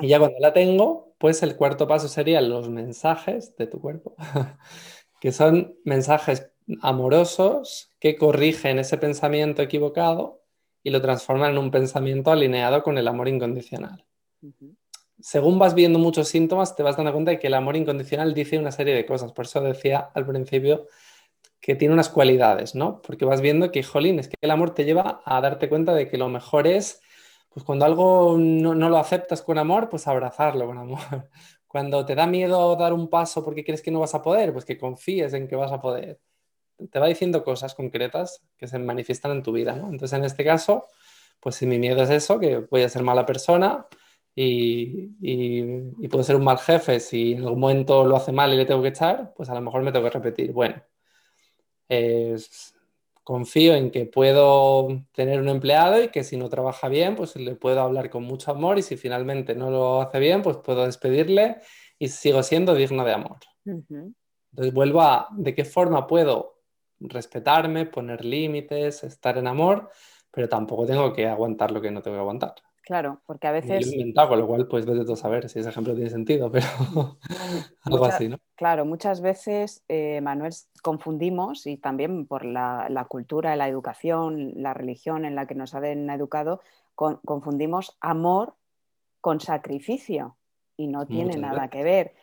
[0.00, 4.16] Y ya cuando la tengo, pues el cuarto paso sería los mensajes de tu cuerpo,
[5.20, 10.42] que son mensajes amorosos que corrigen ese pensamiento equivocado
[10.82, 14.04] y lo transforman en un pensamiento alineado con el amor incondicional
[15.20, 18.58] según vas viendo muchos síntomas, te vas dando cuenta de que el amor incondicional dice
[18.58, 19.32] una serie de cosas.
[19.32, 20.86] Por eso decía al principio
[21.60, 23.00] que tiene unas cualidades, ¿no?
[23.02, 26.08] Porque vas viendo que, jolín, es que el amor te lleva a darte cuenta de
[26.08, 27.00] que lo mejor es,
[27.48, 31.00] pues cuando algo no, lo aceptas con amor, pues abrazarlo con amor.
[31.68, 34.64] Cuando te da miedo dar un paso porque crees que no vas a poder, pues
[34.64, 36.18] que confíes en que vas a poder.
[36.90, 39.90] Te va diciendo cosas concretas que se manifiestan en tu vida, ¿no?
[39.90, 40.86] Entonces, en este caso,
[41.40, 43.86] pues si mi miedo es eso, que voy a ser mala persona,
[44.38, 47.00] y, y, puedo ser un mal jefe.
[47.00, 49.62] Si en algún momento lo hace mal y le tengo que echar, pues a lo
[49.62, 50.52] mejor me tengo que repetir.
[50.52, 50.82] Bueno,
[53.24, 57.54] confío en que puedo tener un empleado y que si no trabaja bien, pues le
[57.56, 61.56] puedo hablar con mucho amor y si finalmente no lo hace bien, pues puedo despedirle
[61.98, 63.38] y sigo siendo digno de amor.
[63.64, 66.55] Entonces vuelvo a de qué forma puedo
[67.00, 69.90] respetarme, poner límites, estar en amor,
[70.30, 72.54] pero tampoco tengo que aguantar lo que no tengo que aguantar.
[72.86, 73.92] Claro, porque a veces...
[74.14, 76.66] con lo cual pues vete tú a saber si ese ejemplo tiene sentido, pero
[77.82, 78.38] algo así, ¿no?
[78.54, 85.24] Claro, muchas veces, eh, Manuel, confundimos, y también por la, cultura, la educación, la religión
[85.24, 86.60] en la que nos han educado,
[86.94, 88.54] confundimos amor
[89.20, 90.36] con sacrificio
[90.76, 92.14] y no tiene nada que ver.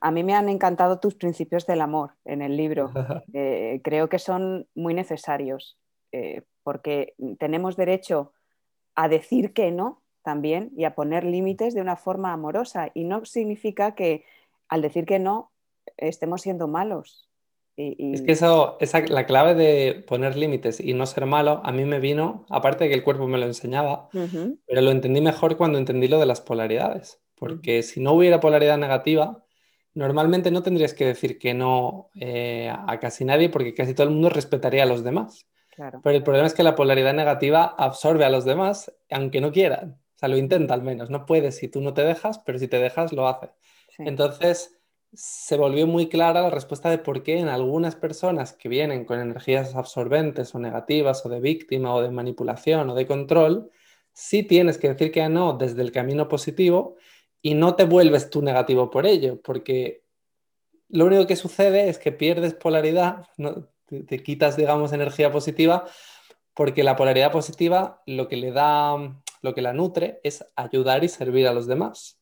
[0.00, 2.90] A mí me han encantado tus principios del amor en el libro.
[3.32, 5.76] Eh, creo que son muy necesarios
[6.12, 8.32] eh, porque tenemos derecho
[8.94, 12.90] a decir que no también y a poner límites de una forma amorosa.
[12.94, 14.24] Y no significa que
[14.68, 15.52] al decir que no
[15.96, 17.28] estemos siendo malos.
[17.76, 21.84] Es que eso, esa, la clave de poner límites y no ser malo, a mí
[21.84, 24.08] me vino, aparte de que el cuerpo me lo enseñaba,
[24.66, 27.20] pero lo entendí mejor cuando entendí lo de las polaridades.
[27.34, 29.44] Porque si no hubiera polaridad negativa,
[29.96, 34.12] normalmente no tendrías que decir que no eh, a casi nadie porque casi todo el
[34.12, 35.46] mundo respetaría a los demás.
[35.76, 39.98] Pero el problema es que la polaridad negativa absorbe a los demás, aunque no quieran.
[40.14, 41.10] O sea, lo intenta al menos.
[41.10, 43.50] No puede si tú no te dejas, pero si te dejas, lo hace.
[43.98, 44.78] Entonces,
[45.12, 49.20] se volvió muy clara la respuesta de por qué en algunas personas que vienen con
[49.20, 53.70] energías absorbentes o negativas o de víctima o de manipulación o de control,
[54.12, 56.96] sí tienes que decir que no desde el camino positivo
[57.46, 60.02] y no te vuelves tú negativo por ello, porque
[60.88, 63.28] lo único que sucede es que pierdes polaridad,
[64.08, 65.86] te quitas, digamos, energía positiva,
[66.54, 68.96] porque la polaridad positiva lo que le da
[69.42, 72.18] lo que la nutre es ayudar y servir a los demás.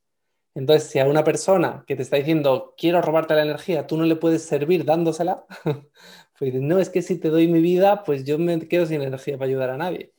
[0.55, 4.05] Entonces, si a una persona que te está diciendo, quiero robarte la energía, tú no
[4.05, 5.47] le puedes servir dándosela,
[6.39, 9.39] pues no, es que si te doy mi vida, pues yo me quedo sin energía
[9.39, 10.13] para ayudar a nadie.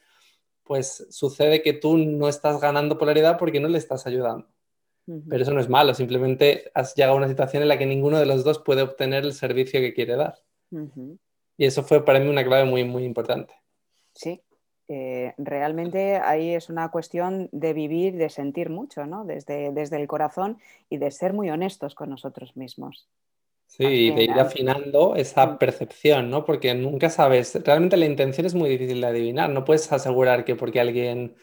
[0.64, 4.55] Pues sucede que tú no estás ganando polaridad porque no le estás ayudando.
[5.06, 8.20] Pero eso no es malo, simplemente has llegado a una situación en la que ninguno
[8.20, 10.36] de los dos puede obtener el servicio que quiere dar.
[11.58, 13.54] Y eso fue para mí una clave muy, muy importante.
[14.14, 14.42] Sí,
[14.88, 19.26] eh, realmente ahí es una cuestión de vivir, de sentir mucho, ¿no?
[19.26, 23.08] Desde, desde el corazón y de ser muy honestos con nosotros mismos.
[23.68, 25.58] Sí, de ir afinando esa Mm.
[25.58, 26.46] percepción, ¿no?
[26.46, 30.56] Porque nunca sabes, realmente la intención es muy difícil de adivinar, no puedes asegurar que
[30.56, 31.36] porque alguien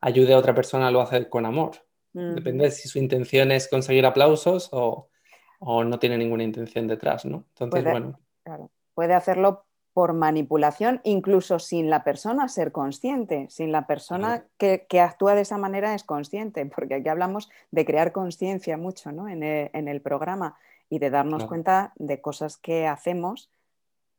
[0.00, 1.72] ayude a otra persona lo hace con amor.
[2.12, 5.08] Depende de si su intención es conseguir aplausos o,
[5.60, 7.44] o no tiene ninguna intención detrás, ¿no?
[7.50, 8.70] Entonces, Puede- bueno, Claro.
[8.94, 15.00] Puede hacerlo por manipulación, incluso sin la persona ser consciente, sin la persona que, que
[15.00, 19.28] actúa de esa manera es consciente, porque aquí hablamos de crear conciencia mucho ¿no?
[19.28, 20.56] en, el, en el programa
[20.88, 21.48] y de darnos Claro.
[21.48, 23.50] cuenta de cosas que hacemos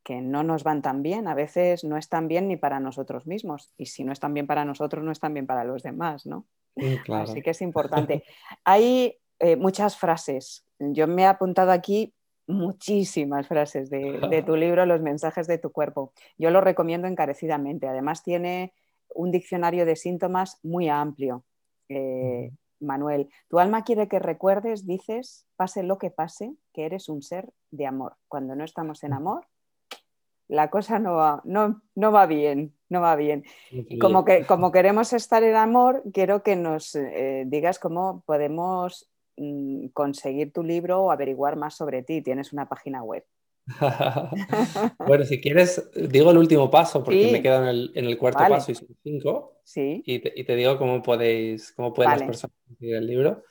[0.04, 3.72] que no nos van tan bien, a veces no están bien ni para nosotros mismos,
[3.78, 6.46] y si no están bien para nosotros, no están bien para los demás, ¿no?
[7.06, 7.24] claro.
[7.24, 8.24] Así que es importante.
[8.66, 10.66] Hay eh, muchas frases.
[10.80, 12.14] Yo me he apuntado aquí
[12.48, 16.14] muchísimas frases de, de tu libro, Los mensajes de tu cuerpo.
[16.38, 17.88] Yo lo recomiendo encarecidamente.
[17.88, 18.74] Además tiene
[19.14, 21.44] un diccionario de síntomas muy amplio.
[21.90, 27.22] Eh, Manuel, tu alma quiere que recuerdes, dices, pase lo que pase, que eres un
[27.22, 28.18] ser de amor.
[28.28, 29.48] Cuando no estamos en amor,
[30.52, 33.46] la cosa no va, no, no va bien, no va bien.
[33.72, 39.10] Y como, que, como queremos estar en amor, quiero que nos eh, digas cómo podemos
[39.38, 42.22] mm, conseguir tu libro o averiguar más sobre ti.
[42.22, 43.24] Tienes una página web.
[45.08, 47.32] bueno, si quieres, digo el último paso porque Sí.
[47.32, 48.56] me quedo en el, en el cuarto Vale.
[48.56, 49.62] paso y son cinco.
[49.64, 50.04] Sí.
[50.06, 52.20] Y te, y te digo cómo podéis, cómo pueden Vale.
[52.22, 53.44] las personas conseguir el libro.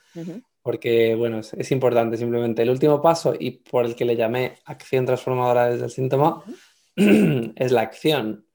[0.61, 2.61] Porque, bueno, es, es importante simplemente.
[2.61, 6.43] El último paso y por el que le llamé acción transformadora desde el síntoma
[7.55, 8.45] es la acción.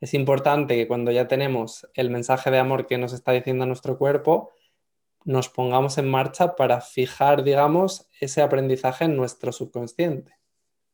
[0.00, 3.98] Es importante que cuando ya tenemos el mensaje de amor que nos está diciendo nuestro
[3.98, 4.52] cuerpo,
[5.24, 10.32] nos pongamos en marcha para fijar, digamos, ese aprendizaje en nuestro subconsciente,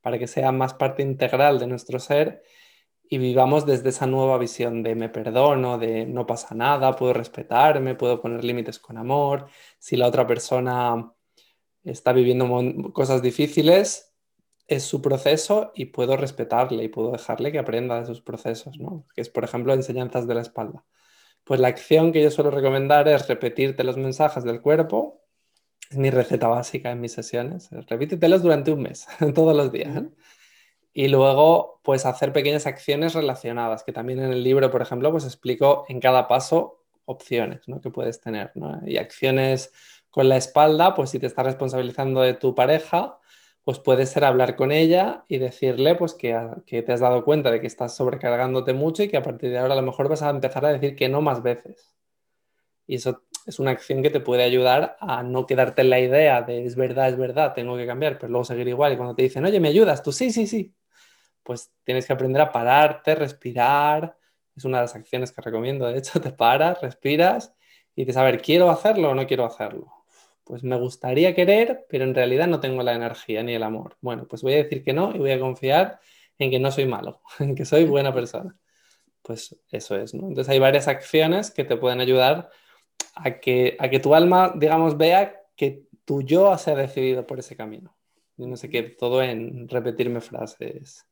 [0.00, 2.42] para que sea más parte integral de nuestro ser
[3.12, 7.94] y vivamos desde esa nueva visión de me perdono, de no pasa nada, puedo respetarme,
[7.94, 9.48] puedo poner límites con amor.
[9.78, 11.12] Si la otra persona
[11.84, 12.48] está viviendo
[12.94, 14.11] cosas difíciles,
[14.66, 19.06] es su proceso y puedo respetarle y puedo dejarle que aprenda de sus procesos, ¿no?
[19.14, 20.84] Que es, por ejemplo, enseñanzas de la espalda.
[21.44, 25.20] Pues la acción que yo suelo recomendar es repetirte los mensajes del cuerpo.
[25.90, 27.68] Es mi receta básica en mis sesiones.
[27.88, 29.96] Repítetelos durante un mes, todos los días.
[29.96, 30.08] ¿eh?
[30.94, 35.24] Y luego, pues hacer pequeñas acciones relacionadas, que también en el libro, por ejemplo, pues
[35.24, 37.80] explico en cada paso opciones ¿no?
[37.80, 38.52] que puedes tener.
[38.54, 38.80] ¿no?
[38.86, 39.72] Y acciones
[40.10, 43.18] con la espalda, pues si te estás responsabilizando de tu pareja,
[43.64, 47.50] pues puede ser hablar con ella y decirle pues que, que, te has dado cuenta
[47.50, 50.22] de que estás sobrecargándote mucho y que a partir de ahora a lo mejor vas
[50.22, 51.94] a empezar a decir que no más veces.
[52.86, 56.42] Y eso es una acción que te puede ayudar a no quedarte en la idea
[56.42, 58.92] de es verdad, es verdad, tengo que cambiar, pero luego seguir igual.
[58.92, 60.02] Y cuando te dicen, oye, ¿me ayudas?
[60.02, 60.74] Tú sí, sí, sí.
[61.42, 64.16] Pues tienes que aprender a pararte, respirar.
[64.56, 65.86] Es una de las acciones que recomiendo.
[65.86, 67.54] De hecho, te paras, respiras
[67.94, 70.01] y dices, a ver, ¿quiero hacerlo o no quiero hacerlo?
[70.52, 73.96] Pues me gustaría querer, pero en realidad no tengo la energía ni el amor.
[74.02, 75.98] Bueno, pues voy a decir que no y voy a confiar
[76.36, 78.54] en que no soy malo, en que soy buena persona.
[79.22, 80.28] Pues eso es, ¿no?
[80.28, 82.50] Entonces hay varias acciones que te pueden ayudar
[83.14, 87.38] a que, a que tu alma, digamos, vea que tu yo se ha decidido por
[87.38, 87.96] ese camino.
[88.36, 91.06] Y no sé qué, todo en repetirme frases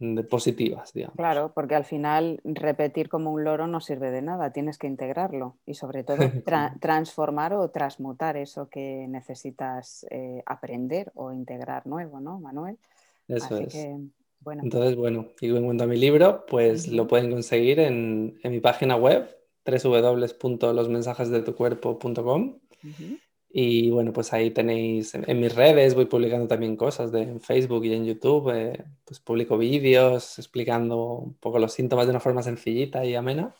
[0.00, 1.16] de positivas, digamos.
[1.16, 5.56] Claro, porque al final repetir como un loro no sirve de nada, tienes que integrarlo
[5.66, 12.20] y sobre todo tra transformar o transmutar eso que necesitas eh, aprender o integrar nuevo,
[12.20, 12.78] ¿no, Manuel?
[13.26, 13.72] Eso Así es.
[13.72, 13.98] Que,
[14.40, 14.62] bueno.
[14.62, 16.94] Entonces, bueno, y en cuanto a mi libro, pues uh -huh.
[16.94, 19.28] lo pueden conseguir en, en mi página web,
[19.66, 22.42] www.losmensajesdetucuerpo.com.
[22.44, 23.18] Uh -huh.
[23.50, 27.84] Y bueno, pues ahí tenéis en, mis redes, voy publicando también cosas de en Facebook
[27.84, 28.50] y en YouTube.
[28.54, 33.54] Eh, pues publico vídeos explicando un poco los síntomas de una forma sencillita y amena,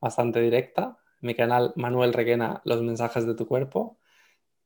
[0.00, 0.98] bastante directa.
[1.20, 3.98] Mi canal Manuel Requena, Los mensajes de tu cuerpo.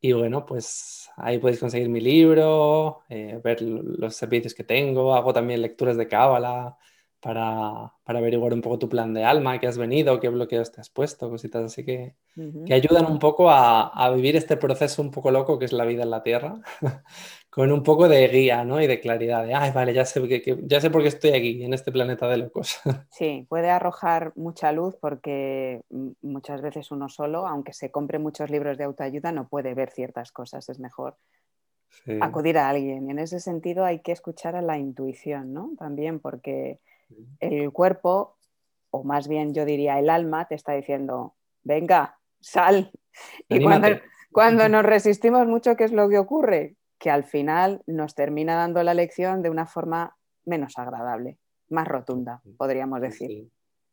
[0.00, 5.14] Y bueno, pues ahí podéis conseguir mi libro, eh, ver los servicios que tengo.
[5.14, 6.78] Hago también lecturas de cábala
[7.20, 10.80] para, para, averiguar un poco tu plan de alma, qué has venido, qué bloqueos te
[10.80, 12.64] has puesto, cositas así que, uh -huh.
[12.64, 15.84] que ayudan un poco a, a, vivir este proceso un poco loco que es la
[15.84, 16.60] vida en la Tierra,
[17.50, 18.80] con un poco de guía ¿no?
[18.80, 21.30] y de claridad, de, ay, vale, ya sé, que, que, ya sé por qué estoy
[21.30, 22.80] aquí, en este planeta de locos.
[23.10, 25.82] Sí, puede arrojar mucha luz porque
[26.22, 30.32] muchas veces uno solo, aunque se compre muchos libros de autoayuda, no puede ver ciertas
[30.32, 31.16] cosas, es mejor
[32.04, 32.18] sí.
[32.20, 33.08] acudir a alguien.
[33.08, 35.72] Y en ese sentido hay que escuchar a la intuición, ¿no?
[35.78, 36.78] También porque
[37.40, 38.36] el cuerpo,
[38.90, 42.90] o más bien yo diría el alma, te está diciendo, venga, sal.
[43.48, 43.88] Y cuando,
[44.32, 46.76] cuando, nos resistimos mucho, ¿qué es lo que ocurre?
[46.98, 52.42] Que al final nos termina dando la lección de una forma menos agradable, más rotunda,
[52.56, 53.28] podríamos decir.
[53.28, 53.50] Sí,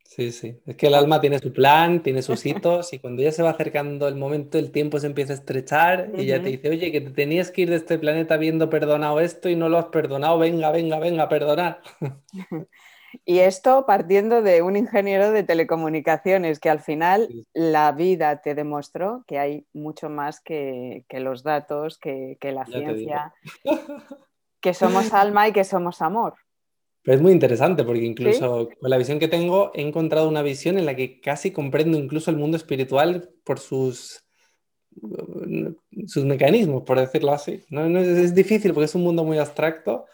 [0.07, 0.57] Sí, sí.
[0.65, 3.51] Es que el alma tiene su plan, tiene sus hitos y cuando ya se va
[3.51, 7.01] acercando el momento, el tiempo se empieza a estrechar y ya te dice, oye, que
[7.01, 10.39] te tenías que ir de este planeta habiendo perdonado esto y no lo has perdonado,
[10.39, 11.81] venga, venga, venga, perdonar.
[13.25, 19.23] Y esto partiendo de un ingeniero de telecomunicaciones, que al final la vida te demostró
[19.27, 23.33] que hay mucho más que, los datos, que, la ciencia,
[24.61, 26.35] que somos alma y que somos amor.
[27.03, 30.77] Pero es muy interesante porque incluso con la visión que tengo he encontrado una visión
[30.77, 34.25] en la que casi comprendo incluso el mundo espiritual por sus,
[36.05, 37.63] sus mecanismos, por decirlo así.
[37.69, 37.97] ¿no?
[37.97, 40.05] es, difícil porque es un mundo muy abstracto,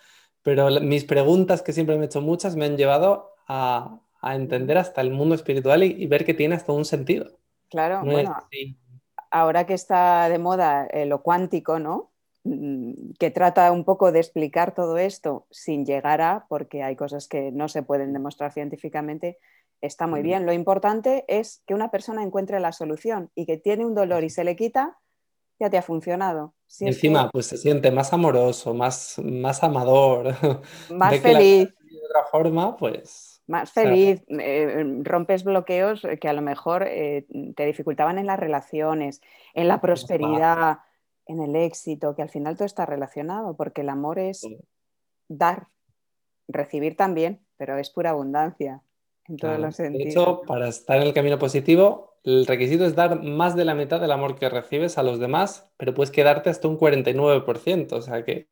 [0.43, 5.01] pero mis preguntas, que siempre me he hecho muchas, me han llevado a, entender hasta
[5.01, 7.31] el mundo espiritual y, ver que tiene hasta un sentido.
[7.69, 8.35] Claro, bueno,
[9.31, 12.11] ahora que está de moda eh, lo cuántico, ¿no?
[12.45, 17.27] Mm, que trata un poco de explicar todo esto sin llegar a, porque hay cosas
[17.27, 19.39] que no se pueden demostrar científicamente,
[19.81, 20.45] está muy bien.
[20.45, 24.29] Lo importante es que una persona encuentre la solución y que tiene un dolor y
[24.29, 24.97] se le quita,
[25.59, 26.53] ya te ha funcionado.
[26.79, 30.35] encima, pues se siente más amoroso, más, más amador,
[30.89, 31.67] más feliz.
[31.67, 33.41] de otra forma, pues...
[33.45, 39.21] Más feliz, eh, rompes bloqueos que a lo mejor eh, te dificultaban en las relaciones,
[39.53, 40.79] en la prosperidad
[41.25, 44.47] en el éxito, que al final todo está relacionado, porque el amor es
[45.27, 45.67] dar,
[46.47, 48.81] recibir también, pero es pura abundancia
[49.27, 50.03] en todos los sentidos.
[50.03, 53.75] De hecho, para estar en el camino positivo, el requisito es dar más de la
[53.75, 58.01] mitad del amor que recibes a los demás, pero puedes quedarte hasta un 49%, o
[58.01, 58.47] sea que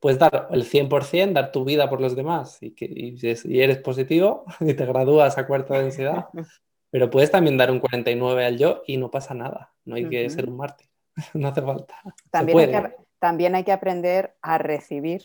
[0.00, 4.44] puedes dar el 100%, dar tu vida por los demás y, que, y eres positivo
[4.60, 6.26] y te gradúas a cuarta densidad,
[6.90, 10.28] pero puedes también dar un 49% al yo y no pasa nada, no hay que
[10.30, 10.88] ser un mártir.
[11.34, 12.00] no hace falta.
[12.30, 15.22] También hay, que, también hay, que, aprender a recibir.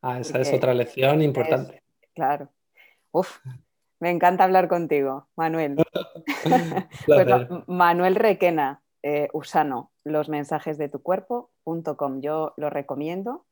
[0.00, 1.82] Ah, esa es otra lección importante.
[2.14, 2.48] claro.
[3.14, 3.38] Uf,
[4.02, 5.76] me encanta hablar contigo, Manuel.
[7.06, 7.28] Pues
[7.68, 12.20] Manuel Requena, eh, Usano, los mensajes de tu cuerpo.com.
[12.20, 13.46] Yo lo recomiendo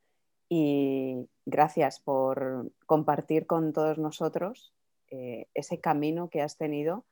[0.49, 4.75] y gracias por compartir con todos nosotros
[5.13, 7.05] eh, ese camino que has tenido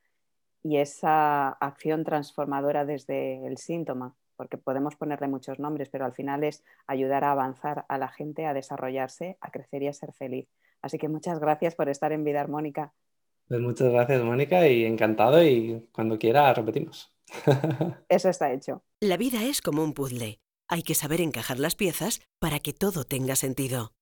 [0.64, 6.42] y esa acción transformadora desde el síntoma porque podemos ponerle muchos nombres, pero al final
[6.42, 10.48] es ayudar a avanzar a la gente, a desarrollarse, a crecer y a ser feliz.
[10.81, 12.92] Así que muchas gracias por estar en Vida Armónica.
[13.48, 17.12] Pues muchas gracias, Mónica, y encantado y cuando quiera repetimos.
[18.08, 18.82] Eso está hecho.
[19.00, 20.40] La vida es como un puzzle.
[20.68, 23.94] Hay que saber encajar las piezas para que todo tenga sentido.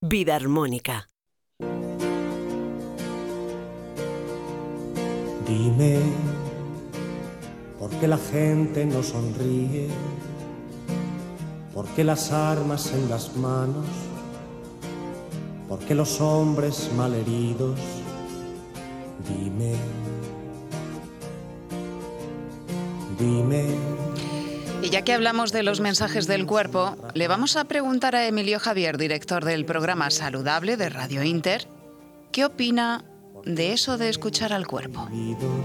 [0.00, 1.08] Vida Armónica.
[5.46, 6.00] Dime
[7.82, 9.88] porque la gente no sonríe,
[11.74, 13.86] porque las armas en las manos,
[15.68, 17.80] porque los hombres malheridos,
[19.28, 19.74] dime,
[23.18, 23.64] dime.
[24.82, 28.58] Y ya que hablamos de los mensajes del cuerpo, le vamos a preguntar a Emilio
[28.58, 31.68] Javier, director del programa Saludable de Radio Inter,
[32.32, 33.04] ¿qué opina
[33.44, 35.08] de eso de escuchar al cuerpo?
[35.10, 35.62] Dime.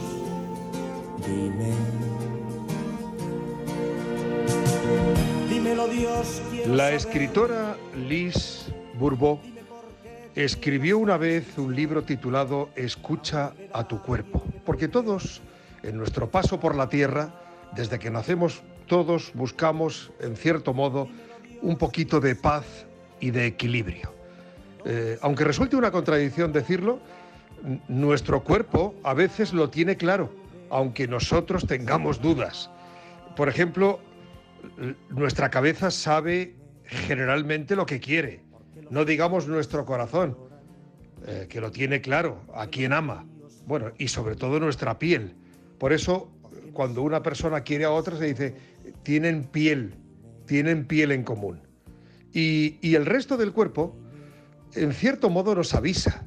[6.67, 8.65] La escritora Liz
[8.99, 9.39] Bourbeau
[10.43, 15.41] escribió una vez un libro titulado Escucha a tu cuerpo, porque todos,
[15.81, 17.33] en nuestro paso por la tierra,
[17.75, 21.09] desde que nacemos, todos buscamos, en cierto modo,
[21.63, 22.85] un poquito de paz
[23.19, 24.13] y de equilibrio.
[24.85, 26.99] Eh, aunque resulte una contradicción decirlo,
[27.87, 30.31] nuestro cuerpo a veces lo tiene claro,
[30.69, 32.69] aunque nosotros tengamos dudas.
[33.35, 33.99] Por ejemplo,
[35.09, 38.43] nuestra cabeza sabe generalmente lo que quiere,
[38.89, 40.37] no digamos nuestro corazón,
[41.25, 43.25] eh, que lo tiene claro, a quien ama,
[43.65, 45.35] bueno, y sobre todo nuestra piel.
[45.77, 46.31] Por eso,
[46.73, 48.55] cuando una persona quiere a otra, se dice,
[49.03, 49.95] tienen piel,
[50.45, 51.61] tienen piel en común.
[52.33, 53.95] Y, y el resto del cuerpo,
[54.73, 56.25] en cierto modo, nos avisa.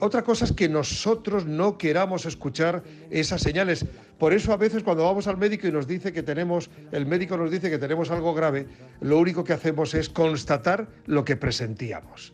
[0.00, 3.84] Otra cosa es que nosotros no queramos escuchar esas señales.
[4.18, 7.36] Por eso a veces cuando vamos al médico y nos dice que tenemos, el médico
[7.36, 8.66] nos dice que tenemos algo grave,
[9.00, 12.32] lo único que hacemos es constatar lo que presentíamos.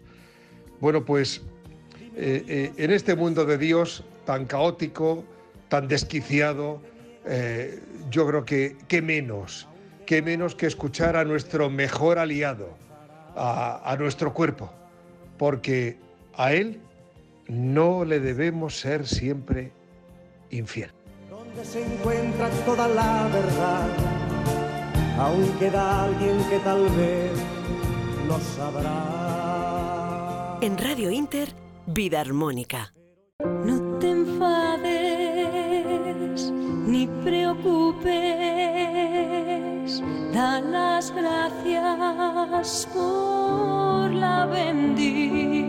[0.81, 1.43] Bueno, pues
[2.15, 5.25] eh, eh, en este mundo de Dios tan caótico,
[5.69, 6.81] tan desquiciado,
[7.25, 9.67] eh, yo creo que qué menos,
[10.07, 12.77] qué menos que escuchar a nuestro mejor aliado,
[13.35, 14.73] a, a nuestro cuerpo,
[15.37, 15.99] porque
[16.37, 16.81] a él
[17.49, 19.73] no le debemos ser siempre
[20.51, 20.91] infiel.
[21.31, 23.89] Donde se encuentra toda la verdad,
[25.19, 27.33] aún queda alguien que tal vez
[28.27, 30.59] lo sabrá.
[30.61, 31.49] En Radio Inter,
[31.87, 32.93] Vida Armónica.
[33.65, 34.87] No te enfades
[36.87, 38.13] ni preocupes,
[40.33, 45.67] da las gracias por la bendición.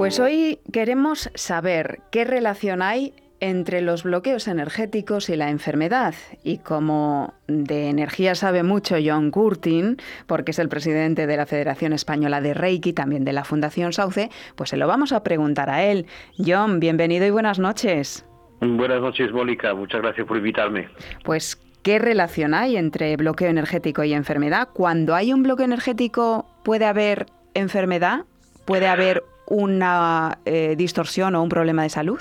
[0.00, 6.14] Pues hoy queremos saber qué relación hay entre los bloqueos energéticos y la enfermedad.
[6.42, 11.92] Y como de energía sabe mucho John Curtin, porque es el presidente de la Federación
[11.92, 15.84] Española de Reiki, también de la Fundación Sauce, pues se lo vamos a preguntar a
[15.84, 16.06] él.
[16.38, 18.24] John, bienvenido y buenas noches.
[18.62, 19.74] Buenas noches, Mónica.
[19.74, 20.88] Muchas gracias por invitarme.
[21.24, 24.70] Pues, ¿qué relación hay entre bloqueo energético y enfermedad?
[24.72, 28.24] Cuando hay un bloqueo energético, ¿puede haber enfermedad?
[28.64, 32.20] ¿Puede haber una eh, distorsión o un problema de salud?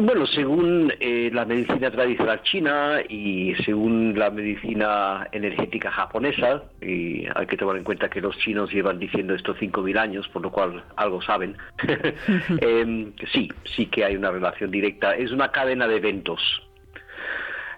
[0.00, 7.46] Bueno, según eh, la medicina tradicional china y según la medicina energética japonesa, y hay
[7.48, 10.84] que tomar en cuenta que los chinos llevan diciendo esto 5.000 años, por lo cual
[10.94, 11.56] algo saben,
[12.60, 15.16] em, sí, sí que hay una relación directa.
[15.16, 16.40] Es una cadena de eventos.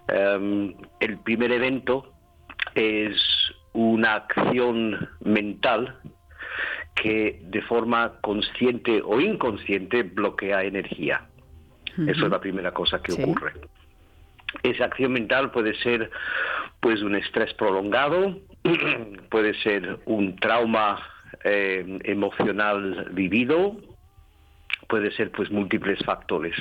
[0.09, 2.13] Em, el primer evento
[2.75, 3.17] es
[3.73, 5.97] una acción mental
[6.95, 11.23] que de forma consciente o inconsciente bloquea energía.
[12.07, 13.53] Eso es la primera cosa que ocurre.
[14.63, 16.11] Esa acción mental puede ser
[16.81, 18.39] pues un estrés prolongado,
[19.31, 21.01] puede ser un trauma
[21.45, 23.77] eh, emocional vivido,
[24.89, 26.57] puede ser pues múltiples factores.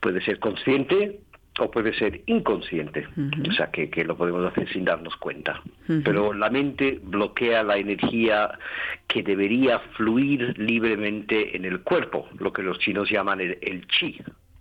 [0.00, 1.20] Puede ser consciente
[1.58, 3.06] o puede ser inconsciente,
[3.48, 5.60] o sea que, lo podemos hacer sin darnos cuenta.
[6.04, 8.58] Pero la mente bloquea la energía
[9.06, 14.18] que debería fluir libremente en el cuerpo, lo que los chinos llaman el chi,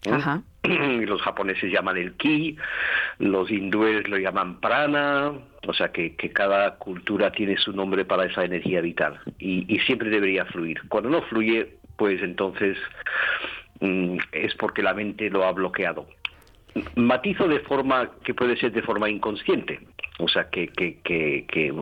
[0.09, 0.41] Ajá.
[0.63, 2.57] Los japoneses llaman el ki,
[3.19, 5.31] los hindúes lo llaman prana,
[5.67, 10.45] o sea que, cada cultura tiene su nombre para esa energía vital y, siempre debería
[10.45, 10.81] fluir.
[10.87, 12.77] Cuando no fluye, pues entonces
[13.79, 16.07] mm, es porque la mente lo ha bloqueado.
[16.95, 19.79] Matizo de forma que puede ser de forma inconsciente.
[20.21, 21.73] O sea que, que, que, eh,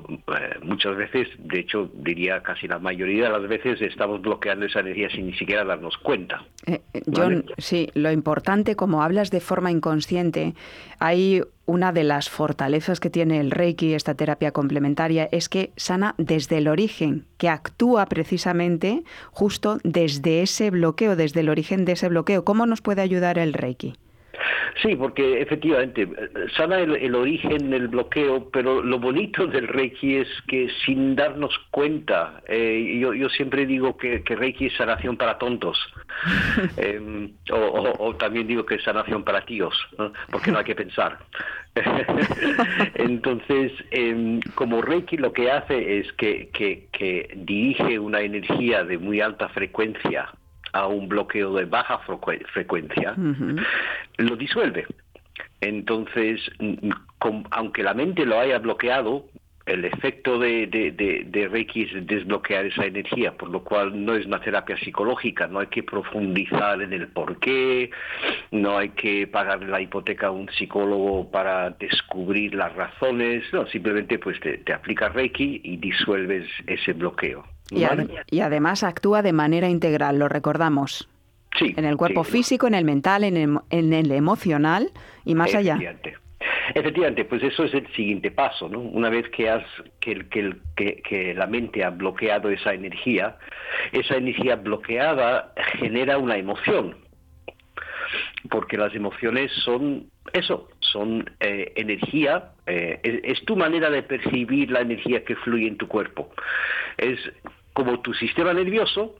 [0.61, 5.09] muchas veces, de hecho diría casi la mayoría de las veces, estamos bloqueando esa energía
[5.09, 6.45] sin ni siquiera darnos cuenta.
[6.65, 10.53] Eh, eh, John, sí, lo importante, como hablas de forma inconsciente,
[10.99, 16.15] hay una de las fortalezas que tiene el Reiki, esta terapia complementaria, es que sana
[16.17, 22.07] desde el origen, que actúa precisamente justo desde ese bloqueo, desde el origen de ese
[22.07, 22.45] bloqueo.
[22.45, 23.95] ¿Cómo nos puede ayudar el Reiki?
[24.81, 26.07] Sí, porque efectivamente
[26.55, 32.41] sana el, origen del bloqueo, pero lo bonito del Reiki es que sin darnos cuenta,
[32.47, 35.77] eh, yo, yo, siempre digo que, Reiki es sanación para tontos,
[36.77, 39.75] em, o, también digo que es sanación para tíos,
[40.31, 41.19] porque no hay que pensar.
[42.95, 49.21] Entonces, em, como Reiki lo que hace es que, que dirige una energía de muy
[49.21, 50.29] alta frecuencia
[50.73, 51.99] a un bloqueo de baja
[52.53, 53.15] frecuencia,
[54.17, 54.85] lo disuelve.
[55.61, 56.39] Entonces,
[57.51, 59.25] aunque la mente lo haya bloqueado,
[59.69, 64.39] el efecto de, de, Reiki es desbloquear esa energía, por lo cual no es una
[64.39, 67.91] terapia psicológica, no hay que profundizar en el por qué,
[68.51, 74.17] no hay que pagar la hipoteca a un psicólogo para descubrir las razones, no, simplemente
[74.17, 77.45] pues te, te aplicas Reiki y disuelves ese bloqueo.
[77.71, 81.07] Y, además actúa de manera integral, lo recordamos.
[81.57, 84.91] Sí, en el cuerpo físico, en el mental, en el, en el emocional
[85.25, 85.77] y más allá.
[86.75, 88.79] Efectivamente, pues eso es el siguiente paso, ¿no?
[88.79, 89.65] Una vez que, has,
[89.99, 93.37] que, que, que, que, la mente ha bloqueado esa energía,
[93.91, 96.95] esa energía bloqueada genera una emoción,
[98.49, 104.81] porque las emociones son eso, son eh, energía, eh, es, tu manera de percibir la
[104.81, 106.29] energía que fluye en tu cuerpo.
[106.97, 107.19] Es
[107.79, 109.15] como tu sistema nervioso,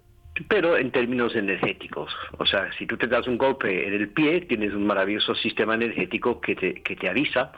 [0.49, 2.13] pero en términos energéticos.
[2.39, 5.75] O sea, si tú te das un golpe en el pie, tienes un maravilloso sistema
[5.75, 7.53] energético que te, que te avisa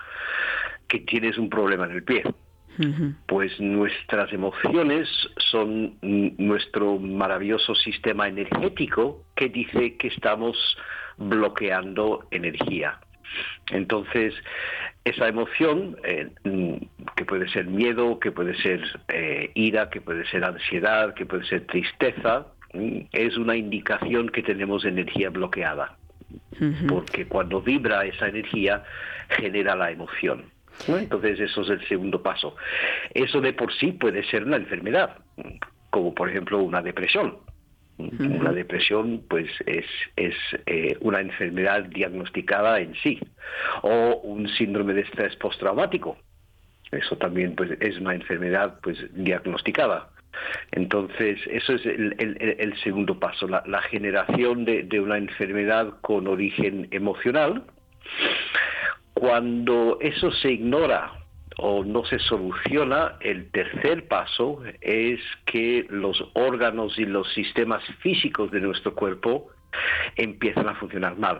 [0.88, 2.24] que tienes un problema en el pie.
[3.26, 10.56] Pues nuestras emociones son nuestro maravilloso sistema energético que dice que estamos
[11.18, 13.00] bloqueando energía.
[13.72, 14.34] Entonces,
[15.04, 16.76] esa emoción, eh, mm,
[17.16, 21.46] que puede ser miedo, que puede ser eh, ira, que puede ser ansiedad, que puede
[21.46, 25.98] ser tristeza, mm, es una indicación que tenemos energía bloqueada.
[26.88, 28.84] Porque cuando vibra esa energía,
[29.30, 30.46] genera la emoción.
[30.88, 32.56] Entonces, eso es el segundo paso.
[33.14, 35.18] Eso de por sí puede ser una enfermedad,
[35.90, 37.38] como por ejemplo una depresión.
[38.20, 39.86] Una depresión pues es,
[40.16, 40.36] es
[40.66, 43.20] eh, una enfermedad diagnosticada en sí
[43.82, 46.18] o un síndrome de estrés postraumático.
[46.92, 50.10] Eso también pues es una enfermedad pues diagnosticada.
[50.72, 57.64] Entonces, eso es el, segundo paso, la, generación de, una enfermedad con origen emocional
[59.14, 61.21] Cuando eso se ignora
[61.62, 68.50] o no se soluciona, el tercer paso es que los órganos y los sistemas físicos
[68.52, 69.50] de nuestro cuerpo
[70.16, 71.40] empiezan a funcionar mal.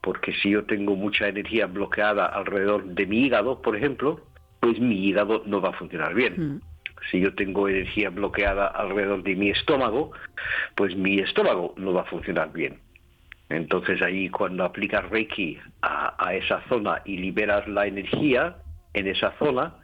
[0.00, 4.20] Porque si yo tengo mucha energía bloqueada alrededor de mi hígado, por ejemplo,
[4.60, 6.34] pues mi hígado no va a funcionar bien.
[6.36, 6.60] Mm.
[7.10, 10.12] Si yo tengo energía bloqueada alrededor de mi estómago,
[10.76, 12.78] pues mi estómago no va a funcionar bien.
[13.48, 18.56] Entonces ahí cuando aplicas Reiki a, esa zona y liberas la energía
[18.94, 19.74] en esa zona,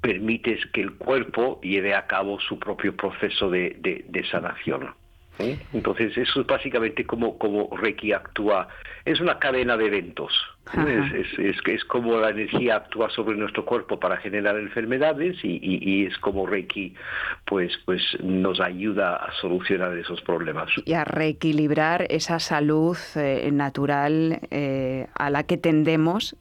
[0.00, 4.94] permites que el cuerpo lleve a cabo su propio proceso de sanación.
[5.38, 5.58] ¿eh?
[5.72, 8.68] Entonces, eso es básicamente como, como Reiki actúa.
[9.04, 10.32] Es una cadena de eventos.
[10.72, 16.06] Es, es, es, como la energía actúa sobre nuestro cuerpo para generar enfermedades y, y,
[16.06, 16.94] es como Reiki
[17.44, 20.70] pues, pues nos ayuda a solucionar esos problemas.
[20.84, 26.36] Y a reequilibrar esa salud eh, natural eh, a la que tendemos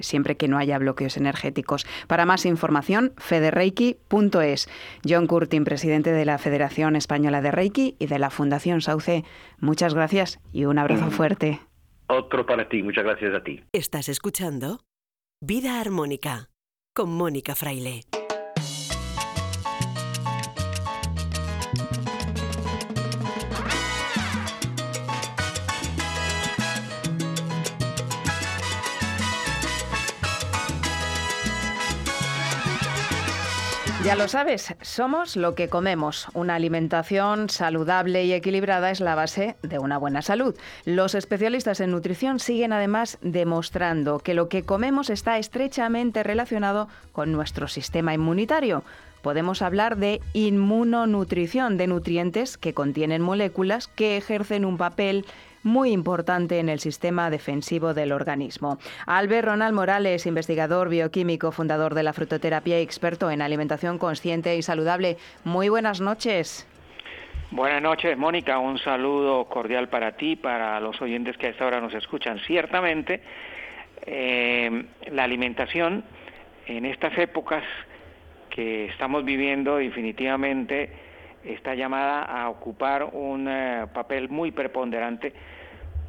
[0.00, 1.86] siempre que no haya bloqueos energéticos.
[2.06, 4.68] Para más información, federeiki.es.
[5.08, 9.24] John Curtin, presidente de la Federación Española de Reiki y de la Fundación Sauce.
[9.60, 11.10] Muchas gracias y un abrazo mm.
[11.10, 11.60] fuerte.
[12.08, 13.62] Otro para ti, muchas gracias a ti.
[13.72, 14.80] Estás escuchando
[15.42, 16.48] Vida Armónica
[16.94, 18.00] con Mónica Fraile.
[34.08, 36.28] Ya lo sabes, somos lo que comemos.
[36.32, 40.56] Una alimentación saludable y equilibrada es la base de una buena salud.
[40.86, 47.32] Los especialistas en nutrición siguen además demostrando que lo que comemos está estrechamente relacionado con
[47.32, 48.82] nuestro sistema inmunitario.
[49.20, 55.26] Podemos hablar de inmunonutrición, de nutrientes que contienen moléculas que ejercen un papel
[55.62, 58.78] muy importante en el sistema defensivo del organismo.
[59.06, 64.62] Albert Ronald Morales, investigador bioquímico, fundador de la frutoterapia y experto en alimentación consciente y
[64.62, 65.16] saludable.
[65.44, 66.66] Muy buenas noches.
[67.50, 68.58] Buenas noches, Mónica.
[68.58, 72.38] Un saludo cordial para ti, para los oyentes que a esta hora nos escuchan.
[72.40, 73.22] Ciertamente,
[74.04, 76.04] eh, la alimentación
[76.66, 77.64] en estas épocas
[78.50, 81.07] que estamos viviendo definitivamente
[81.44, 85.32] está llamada a ocupar un eh, papel muy preponderante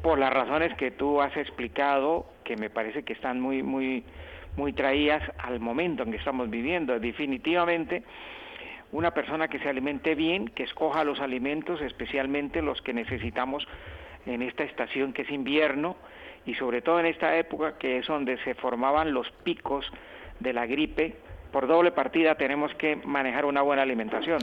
[0.02, 4.04] por las razones que tú has explicado, que me parece que están muy, muy,
[4.56, 6.98] muy traídas al momento en que estamos viviendo.
[6.98, 8.02] Definitivamente,
[8.92, 13.66] una persona que se alimente bien, que escoja los alimentos, especialmente los que necesitamos
[14.26, 15.96] en esta estación que es invierno,
[16.46, 19.90] y sobre todo en esta época que es donde se formaban los picos
[20.40, 21.16] de la gripe,
[21.52, 24.40] por doble partida tenemos que manejar una buena alimentación.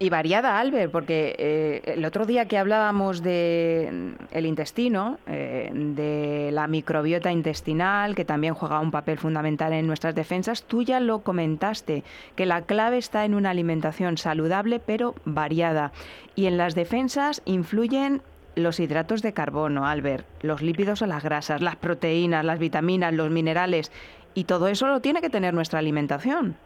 [0.00, 5.70] Y variada, Albert, porque eh, el otro día que hablábamos de mm, el intestino, eh,
[5.72, 11.00] de la microbiota intestinal, que también juega un papel fundamental en nuestras defensas, tú ya
[11.00, 12.04] lo comentaste,
[12.36, 15.90] que la clave está en una alimentación saludable pero variada.
[16.36, 18.22] Y en las defensas influyen
[18.54, 23.30] los hidratos de carbono, Albert, los lípidos o las grasas, las proteínas, las vitaminas, los
[23.30, 23.90] minerales,
[24.34, 26.56] y todo eso lo tiene que tener nuestra alimentación.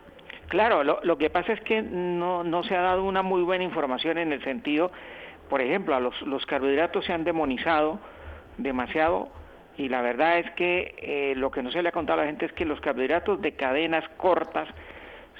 [0.53, 4.19] Claro, lo, que pasa es que no, no se ha dado una muy buena información
[4.19, 4.93] en el sentido,
[5.49, 7.99] por ejemplo, a los, los carbohidratos se han demonizado
[8.59, 9.31] demasiado
[9.79, 12.29] y la verdad es que eh, lo que no se le ha contado a la
[12.29, 14.69] gente es que los carbohidratos de cadenas cortas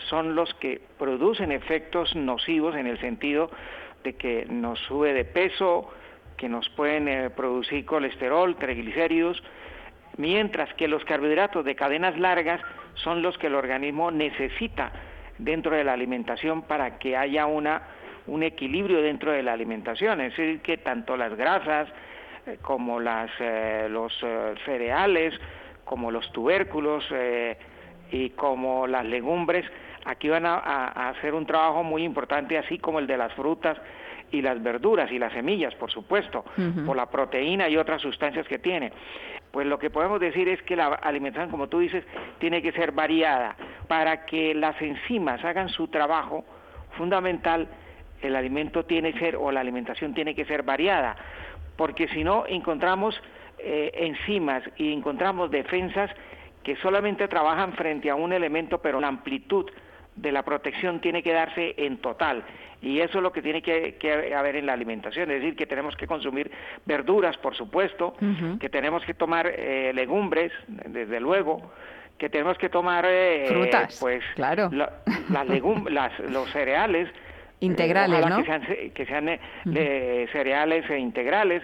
[0.09, 3.51] son los que producen efectos nocivos en el sentido
[4.05, 5.91] de que nos sube de peso,
[6.39, 9.43] que nos pueden eh, producir colesterol, triglicéridos,
[10.17, 12.61] mientras que los carbohidratos de cadenas largas
[12.95, 14.93] son los que el organismo necesita
[15.39, 17.83] dentro de la alimentación para que haya una,
[18.27, 20.21] un equilibrio dentro de la alimentación.
[20.21, 21.89] Es decir, que tanto las grasas
[22.47, 25.35] eh, como las, eh, los eh, cereales,
[25.85, 27.05] como los tubérculos
[28.11, 29.67] y como las legumbres,
[30.05, 33.77] aquí van a, hacer un trabajo muy importante, así como el de las frutas
[34.31, 36.45] y las verduras y las semillas, por supuesto,
[36.87, 38.93] por la proteína y otras sustancias que tiene
[39.53, 42.05] pues lo que podemos decir es que la alimentación, como tú dices,
[42.39, 43.55] tiene que ser variada.
[43.87, 46.45] Para que las enzimas hagan su trabajo
[46.97, 47.69] fundamental,
[48.23, 51.17] el alimento tiene que ser, o la alimentación tiene que ser variada,
[51.77, 53.21] porque si no encontramos
[53.59, 56.11] eh, enzimas y encontramos defensas
[56.63, 59.67] que solamente trabajan frente a un elemento, pero la amplitud
[60.17, 62.45] de la protección tiene que darse en total.
[62.81, 65.97] Y eso es lo que tiene que, haber en la alimentación, es decir, que tenemos
[65.97, 66.51] que consumir
[66.85, 68.15] verduras, por supuesto,
[68.59, 71.73] que tenemos que tomar eh, legumbres, desde luego,
[72.19, 74.69] que tenemos que tomar eh, frutas, pues, claro.
[75.91, 77.09] las, los cereales
[77.61, 78.39] integrales, ¿no?
[78.39, 79.39] Que sean, que sean
[80.33, 81.63] cereales e integrales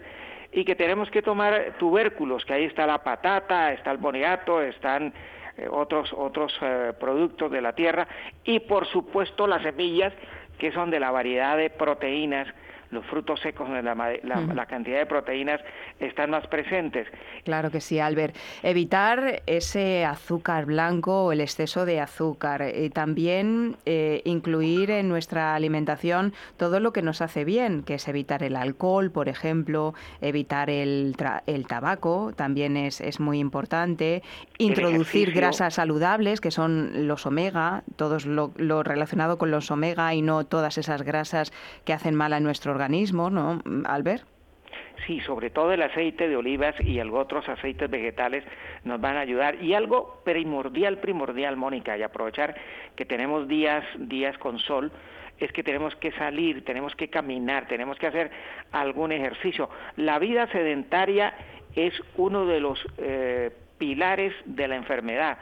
[0.52, 5.12] y que tenemos que tomar tubérculos, que ahí está la patata, está el boniato, están
[5.58, 8.06] eh, otros, otros eh, productos de la tierra
[8.44, 10.12] y por supuesto las semillas
[10.58, 12.48] que son de la variedad de proteínas
[12.90, 15.60] los frutos secos, la, la, cantidad de proteínas
[16.00, 17.06] están más presentes.
[17.44, 18.34] Claro que sí, Albert.
[18.62, 22.62] Evitar ese azúcar blanco o el exceso de azúcar.
[22.62, 27.94] Y eh, también eh, incluir en nuestra alimentación todo lo que nos hace bien, que
[27.94, 31.14] es evitar el alcohol, por ejemplo, evitar el,
[31.46, 34.22] el tabaco, también es, es muy importante.
[34.58, 40.22] Introducir grasas saludables, que son los omega, todo lo, lo relacionado con los omega y
[40.22, 41.52] no todas esas grasas
[41.84, 44.24] que hacen mal a nuestro organismo, ¿no, Albert?
[45.06, 48.44] Sí, sobre todo el aceite de olivas y algo otros aceites vegetales
[48.84, 49.62] nos van a ayudar.
[49.62, 52.54] Y algo primordial, primordial, Mónica, y aprovechar
[52.94, 54.92] que tenemos días, días con sol,
[55.38, 58.30] es que tenemos que salir, tenemos que caminar, tenemos que hacer
[58.72, 59.70] algún ejercicio.
[59.96, 61.34] La vida sedentaria
[61.74, 65.38] es uno de los eh, pilares de la enfermedad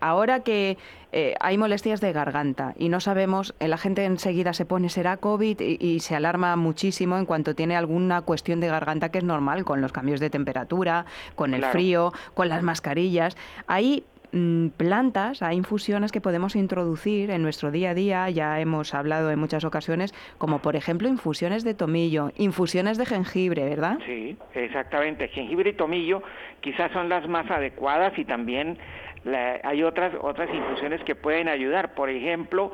[0.00, 0.76] ahora que
[1.12, 5.60] eh, hay molestias de garganta y no sabemos, la gente enseguida se pone será COVID
[5.60, 9.80] y, se alarma muchísimo en cuanto tiene alguna cuestión de garganta que es normal con
[9.80, 13.36] los cambios de temperatura, con el frío, con las mascarillas.
[13.66, 18.94] Hay mm, plantas, hay infusiones que podemos introducir en nuestro día a día, ya hemos
[18.94, 23.98] hablado en muchas ocasiones, como por ejemplo infusiones de tomillo, infusiones de jengibre, ¿verdad?
[24.06, 25.28] Sí, exactamente.
[25.28, 26.22] Jengibre y tomillo
[26.60, 28.78] quizás son las más adecuadas y también
[29.24, 31.94] hay otras, otras infusiones que pueden ayudar.
[31.94, 32.72] Por ejemplo,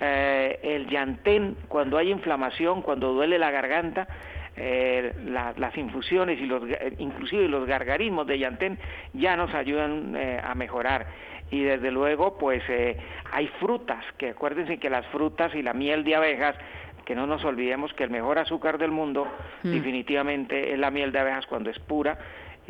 [0.00, 4.08] eh, el llantén, cuando hay inflamación, cuando duele la garganta,
[4.56, 6.62] eh, las infusiones y los,
[6.98, 8.78] inclusive los gargarismos de llantén
[9.12, 11.06] ya nos ayudan eh, a mejorar.
[11.50, 12.62] Y desde luego, pues
[13.32, 16.56] hay frutas, que acuérdense que las frutas y la miel de abejas
[17.04, 19.26] que no nos olvidemos que el mejor azúcar del mundo
[19.64, 19.70] mm.
[19.72, 22.16] definitivamente es la miel de abejas cuando es pura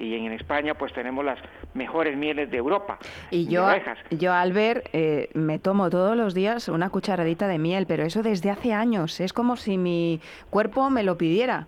[0.01, 1.39] y en España pues tenemos las
[1.75, 2.99] mejores mieles de Europa.
[3.31, 3.69] Y yo,
[4.11, 8.23] yo al ver, eh, me tomo todos los días una cucharadita de miel, pero eso
[8.23, 11.67] desde hace años, es como si mi cuerpo me lo pidiera.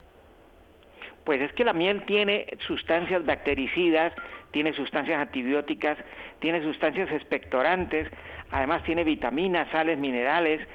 [1.24, 4.12] Pues es que la miel tiene sustancias bactericidas,
[4.50, 5.98] tiene sustancias antibióticas,
[6.40, 8.08] tiene sustancias expectorantes,
[8.50, 10.66] además tiene vitaminas, sales, minerales,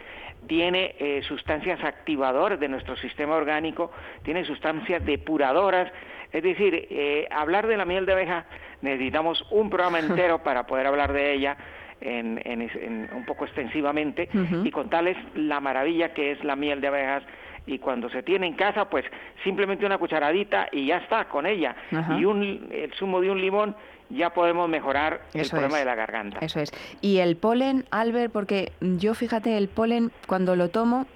[0.47, 3.91] tiene eh, sustancias activadoras de nuestro sistema orgánico,
[4.23, 5.91] tiene sustancias depuradoras,
[6.38, 8.45] es decir, eh, hablar de la miel de abeja
[8.81, 11.57] necesitamos un programa entero para poder hablar de ella
[11.99, 14.29] en, un poco extensivamente
[14.63, 17.23] y contarles la maravilla que es la miel de abejas
[17.65, 19.03] y cuando se tiene en casa, pues
[19.43, 21.75] simplemente una cucharadita y ya está con ella.
[22.17, 23.75] Y un, el zumo de un limón
[24.09, 26.38] ya podemos mejorar el problema de la garganta.
[26.39, 26.71] Eso es.
[27.01, 31.07] Y el polen, Albert, porque yo fíjate, el polen cuando lo tomo,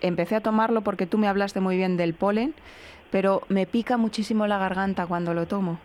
[0.00, 2.54] empecé a tomarlo porque tú me hablaste muy bien del polen
[3.12, 5.78] pero me pica muchísimo la garganta cuando lo tomo.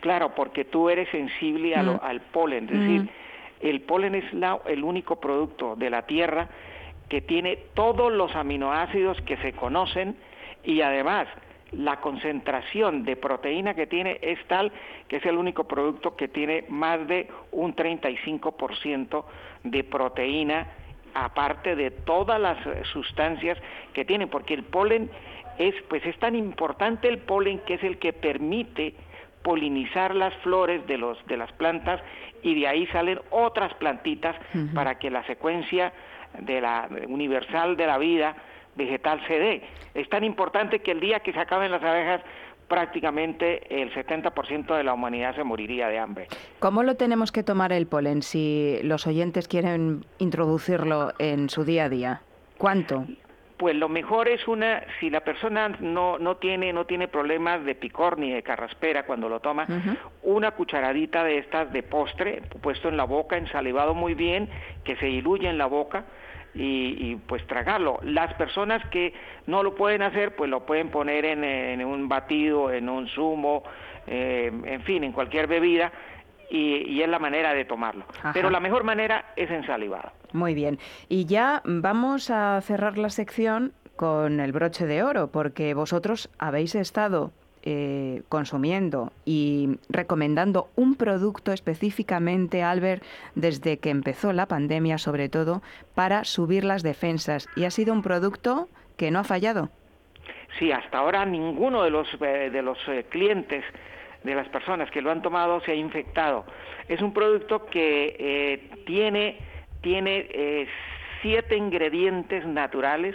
[0.00, 1.98] Claro, porque tú eres sensible mm.
[2.02, 3.08] al polen, es decir, mm.
[3.62, 4.24] el polen es
[4.66, 6.46] el único producto de la tierra
[7.08, 10.14] que tiene todos los aminoácidos que se conocen
[10.62, 11.26] y además
[11.72, 14.70] la concentración de proteína que tiene es tal
[15.08, 19.24] que es el único producto que tiene más de un 35%
[19.64, 20.66] de proteína
[21.14, 22.58] aparte de todas las
[22.92, 23.56] sustancias
[23.92, 25.08] que tiene, porque el polen
[25.58, 28.94] es pues es tan importante el polen que es el que permite
[29.42, 32.00] polinizar las flores de los de las plantas
[32.42, 34.36] y de ahí salen otras plantitas
[34.74, 35.92] para que la secuencia
[36.38, 38.36] de la universal de la vida
[38.74, 39.62] vegetal se dé.
[39.94, 42.20] Es tan importante que el día que se acaben las abejas
[42.68, 46.28] prácticamente el 70% de la humanidad se moriría de hambre.
[46.58, 51.84] ¿Cómo lo tenemos que tomar el polen si los oyentes quieren introducirlo en su día
[51.84, 52.22] a día?
[52.58, 53.04] ¿Cuánto?
[53.56, 57.74] Pues lo mejor es una, si la persona no, no, tiene, no tiene problemas de
[57.74, 59.66] picor ni de carraspera cuando lo toma,
[60.22, 64.48] una cucharadita de estas de postre, puesto en la boca, ensalivado muy bien,
[64.82, 66.04] que se diluye en la boca,
[66.56, 67.98] y, pues tragarlo.
[68.02, 69.12] Las personas que
[69.46, 73.64] no lo pueden hacer, pues lo pueden poner en, un batido, en un zumo,
[74.06, 75.90] eh, en fin, en cualquier bebida,
[76.54, 78.04] y, es la manera de tomarlo.
[78.32, 80.12] Pero la mejor manera es ensalivado.
[80.32, 80.78] Muy bien.
[81.08, 86.74] Y ya vamos a cerrar la sección con el broche de oro, porque vosotros habéis
[86.74, 87.32] estado
[87.62, 93.02] eh, consumiendo y recomendando un producto específicamente, Albert,
[93.34, 95.62] desde que empezó la pandemia, sobre todo,
[95.94, 97.48] para subir las defensas.
[97.56, 99.70] Y ha sido un producto que no ha fallado.
[100.58, 103.64] Sí, hasta ahora ninguno de los, eh, de los eh, clientes
[104.24, 106.44] de las personas que lo han tomado se ha infectado.
[106.88, 109.38] Es un producto que eh, tiene,
[109.82, 110.66] tiene eh,
[111.22, 113.14] siete ingredientes naturales,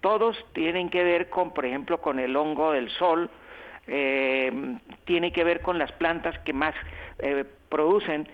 [0.00, 3.28] todos tienen que ver con, por ejemplo, con el hongo del sol,
[3.88, 4.52] eh,
[5.04, 6.74] tiene que ver con las plantas que más
[7.18, 8.28] eh, producen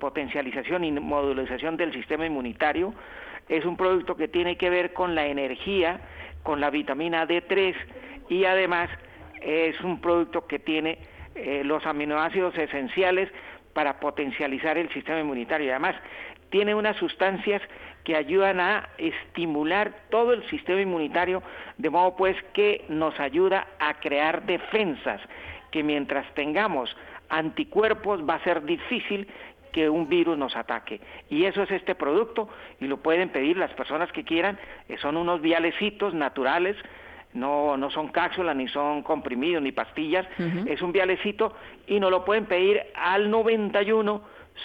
[0.00, 2.94] potencialización y modularización del sistema inmunitario.
[3.50, 6.00] Es un producto que tiene que ver con la energía,
[6.42, 7.74] con la vitamina D3
[8.30, 8.88] y además
[9.42, 10.98] es un producto que tiene
[11.36, 13.30] eh, los aminoácidos esenciales
[13.72, 15.70] para potencializar el sistema inmunitario.
[15.70, 15.96] Además,
[16.50, 17.62] tiene unas sustancias
[18.04, 21.42] que ayudan a estimular todo el sistema inmunitario,
[21.76, 25.20] de modo pues que nos ayuda a crear defensas,
[25.72, 26.96] que mientras tengamos
[27.28, 29.28] anticuerpos va a ser difícil
[29.72, 31.00] que un virus nos ataque.
[31.28, 32.48] Y eso es este producto
[32.80, 34.58] y lo pueden pedir las personas que quieran.
[34.88, 36.76] Eh, son unos vialecitos naturales,
[37.36, 40.26] no, no son cápsulas, ni son comprimidos, ni pastillas.
[40.66, 41.54] Es un vialecito
[41.86, 44.22] y nos lo pueden pedir al 91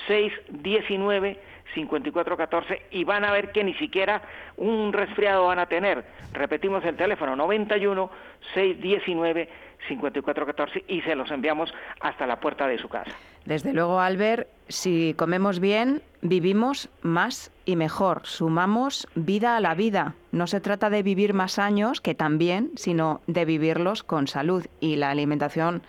[0.07, 1.39] 619
[1.73, 4.21] 5414 y van a ver que ni siquiera
[4.57, 6.03] un resfriado van a tener.
[6.33, 8.09] Repetimos el teléfono 91
[8.53, 9.49] 619
[9.87, 13.11] 5414 y se los enviamos hasta la puerta de su casa.
[13.45, 20.15] Desde luego, Albert, si comemos bien, vivimos más y mejor, sumamos vida a la vida.
[20.31, 24.95] No se trata de vivir más años, que también, sino de vivirlos con salud y
[24.95, 25.81] la alimentación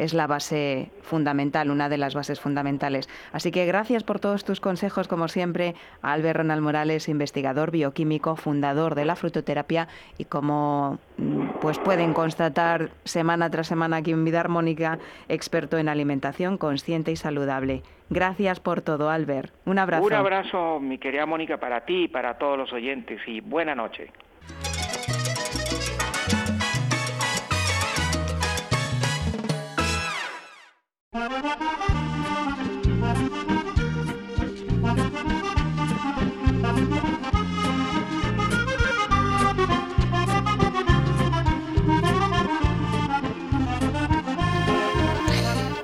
[0.00, 3.08] es la base fundamental, una de las bases fundamentales.
[3.32, 8.34] Así que gracias por todos tus consejos, como siempre, a Albert Ronald Morales, investigador bioquímico,
[8.34, 14.24] fundador de la frutoterapia y como mm, pues pueden constatar semana tras semana aquí en
[14.24, 14.98] Vida Armónica,
[15.28, 17.82] experto en alimentación consciente y saludable.
[18.08, 19.52] Gracias por todo, Albert.
[19.66, 20.06] Un abrazo.
[20.06, 24.10] Un abrazo, mi querida Mónica, para ti y para todos los oyentes y buena noche.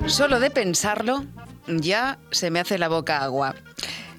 [0.07, 1.25] Solo de pensarlo
[1.67, 3.57] ya se me hace la boca agua.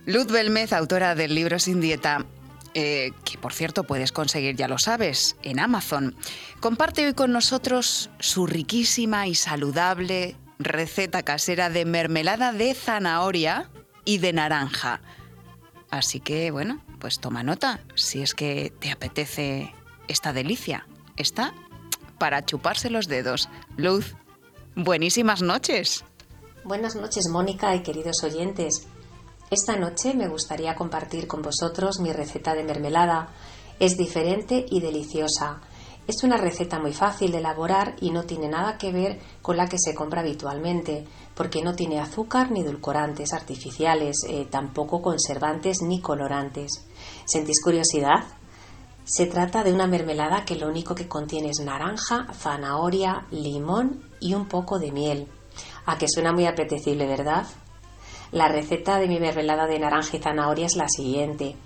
[0.06, 2.26] Luz Belmez, autora del libro Sin Dieta,
[2.74, 6.18] eh, que por cierto puedes conseguir, ya lo sabes, en Amazon,
[6.60, 13.70] comparte hoy con nosotros su riquísima y saludable receta casera de mermelada de zanahoria
[14.06, 15.02] y de naranja.
[15.90, 19.74] Así que bueno, pues toma nota si es que te apetece
[20.08, 20.88] esta delicia.
[21.16, 21.54] Está
[22.18, 23.50] para chuparse los dedos.
[23.76, 24.16] Luz,
[24.76, 26.04] buenísimas noches.
[26.64, 28.88] Buenas noches, Mónica y queridos oyentes.
[29.50, 33.30] Esta noche me gustaría compartir con vosotros mi receta de mermelada.
[33.80, 35.62] Es diferente y deliciosa.
[36.08, 39.68] Es una receta muy fácil de elaborar y no tiene nada que ver con la
[39.68, 41.06] que se compra habitualmente,
[41.36, 46.88] porque no tiene azúcar ni edulcorantes artificiales, eh, tampoco conservantes ni colorantes.
[47.26, 48.24] ¿Sentís curiosidad?
[49.04, 54.34] Se trata de una mermelada que lo único que contiene es naranja, zanahoria, limón y
[54.34, 55.28] un poco de miel.
[55.86, 57.46] A que suena muy apetecible, ¿verdad?
[58.32, 61.58] La receta de mi mermelada de naranja y zanahoria es la siguiente.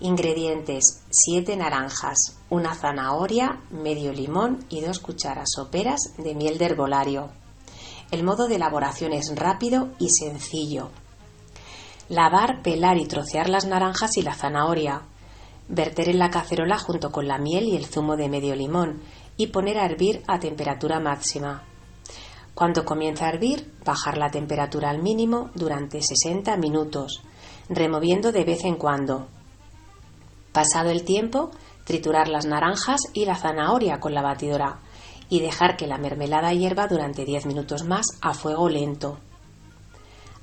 [0.00, 7.30] Ingredientes: 7 naranjas, una zanahoria, medio limón y dos cucharas soperas de miel de herbolario.
[8.10, 10.90] El modo de elaboración es rápido y sencillo.
[12.10, 15.00] Lavar, pelar y trocear las naranjas y la zanahoria.
[15.68, 19.00] Verter en la cacerola junto con la miel y el zumo de medio limón
[19.38, 21.62] y poner a hervir a temperatura máxima.
[22.54, 27.22] Cuando comienza a hervir, bajar la temperatura al mínimo durante 60 minutos,
[27.70, 29.28] removiendo de vez en cuando,
[30.56, 31.50] Pasado el tiempo,
[31.84, 34.78] triturar las naranjas y la zanahoria con la batidora
[35.28, 39.18] y dejar que la mermelada hierva durante 10 minutos más a fuego lento.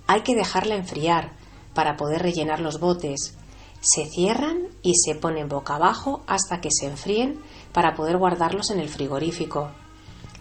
[0.06, 1.32] Hay que dejarla enfriar
[1.74, 3.36] para poder rellenar los botes.
[3.82, 7.42] Se cierran y se ponen boca abajo hasta que se enfríen
[7.72, 9.72] para poder guardarlos en el frigorífico.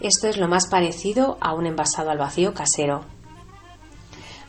[0.01, 3.05] Esto es lo más parecido a un envasado al vacío casero.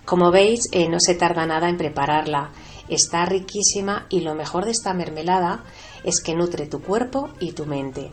[0.05, 2.51] Como veis, eh, no se tarda nada en prepararla
[2.89, 5.65] Está riquísima y lo mejor de esta mermelada
[6.05, 8.11] es que nutre tu cuerpo y tu mente.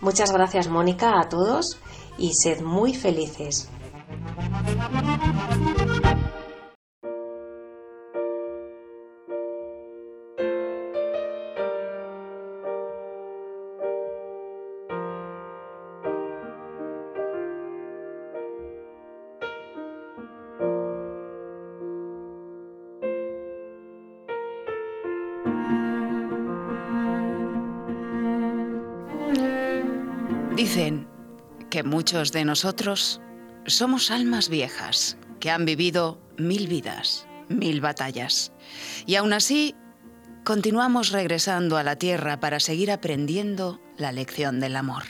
[0.00, 1.78] Muchas gracias Mónica a todos
[2.18, 3.68] y sed muy felices.
[32.16, 33.20] De nosotros
[33.66, 38.52] somos almas viejas que han vivido mil vidas, mil batallas.
[39.04, 39.74] Y aún así,
[40.42, 45.02] continuamos regresando a la tierra para seguir aprendiendo la lección del amor.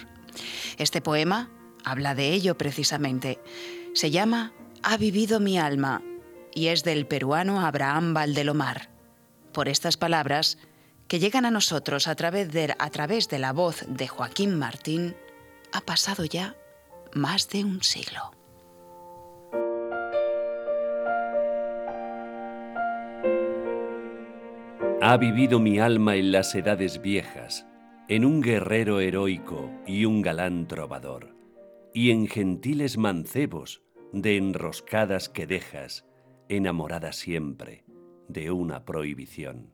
[0.78, 1.48] Este poema
[1.84, 3.40] habla de ello precisamente.
[3.94, 4.52] Se llama
[4.82, 6.02] Ha vivido mi alma
[6.54, 8.90] y es del peruano Abraham Valdelomar.
[9.52, 10.58] Por estas palabras,
[11.06, 15.14] que llegan a nosotros a través, de, a través de la voz de Joaquín Martín,
[15.72, 16.56] ha pasado ya
[17.16, 18.20] más de un siglo.
[25.00, 27.66] Ha vivido mi alma en las edades viejas,
[28.08, 31.34] en un guerrero heroico y un galán trovador,
[31.94, 36.06] y en gentiles mancebos de enroscadas que dejas,
[36.48, 37.84] enamorada siempre
[38.28, 39.72] de una prohibición.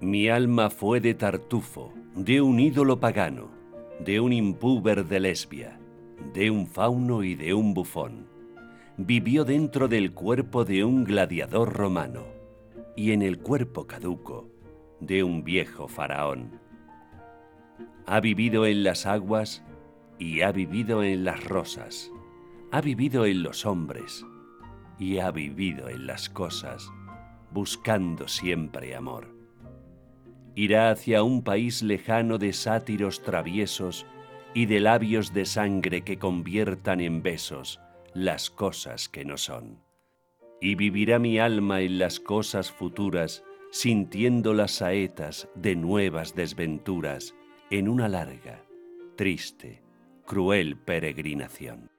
[0.00, 3.50] Mi alma fue de Tartufo, de un ídolo pagano,
[3.98, 5.77] de un impúber de lesbia,
[6.34, 8.26] de un fauno y de un bufón.
[8.96, 12.24] Vivió dentro del cuerpo de un gladiador romano
[12.96, 14.48] y en el cuerpo caduco
[15.00, 16.58] de un viejo faraón
[18.10, 19.62] ha vivido en las aguas
[20.18, 22.10] y ha vivido en las rosas,
[22.72, 24.24] ha vivido en los hombres
[24.98, 26.90] y ha vivido en las cosas,
[27.50, 29.28] buscando siempre amor.
[30.54, 34.06] Irá hacia un país lejano de sátiros traviesos
[34.58, 37.78] y de labios de sangre que conviertan en besos
[38.12, 39.78] las cosas que no son.
[40.60, 47.36] Y vivirá mi alma en las cosas futuras, sintiendo las saetas de nuevas desventuras,
[47.70, 48.64] en una larga,
[49.14, 49.80] triste,
[50.26, 51.92] cruel peregrinación.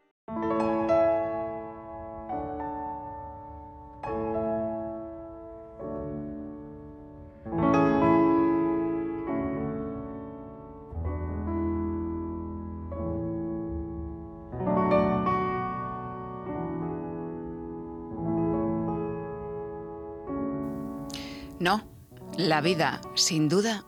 [22.40, 23.84] La vida, sin duda,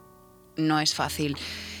[0.56, 1.38] no es fácil.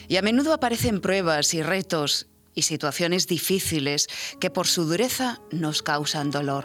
[0.08, 4.08] Y a menudo aparecen pruebas y retos y situaciones difíciles
[4.40, 6.64] que por su dureza nos causan dolor.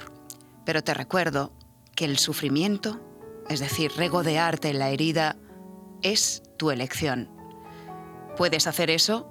[0.65, 1.51] Pero te recuerdo
[1.93, 3.01] que el sufrimiento,
[3.49, 5.35] es decir, regodearte en la herida,
[6.01, 7.29] es tu elección.
[8.37, 9.27] Puedes hacer eso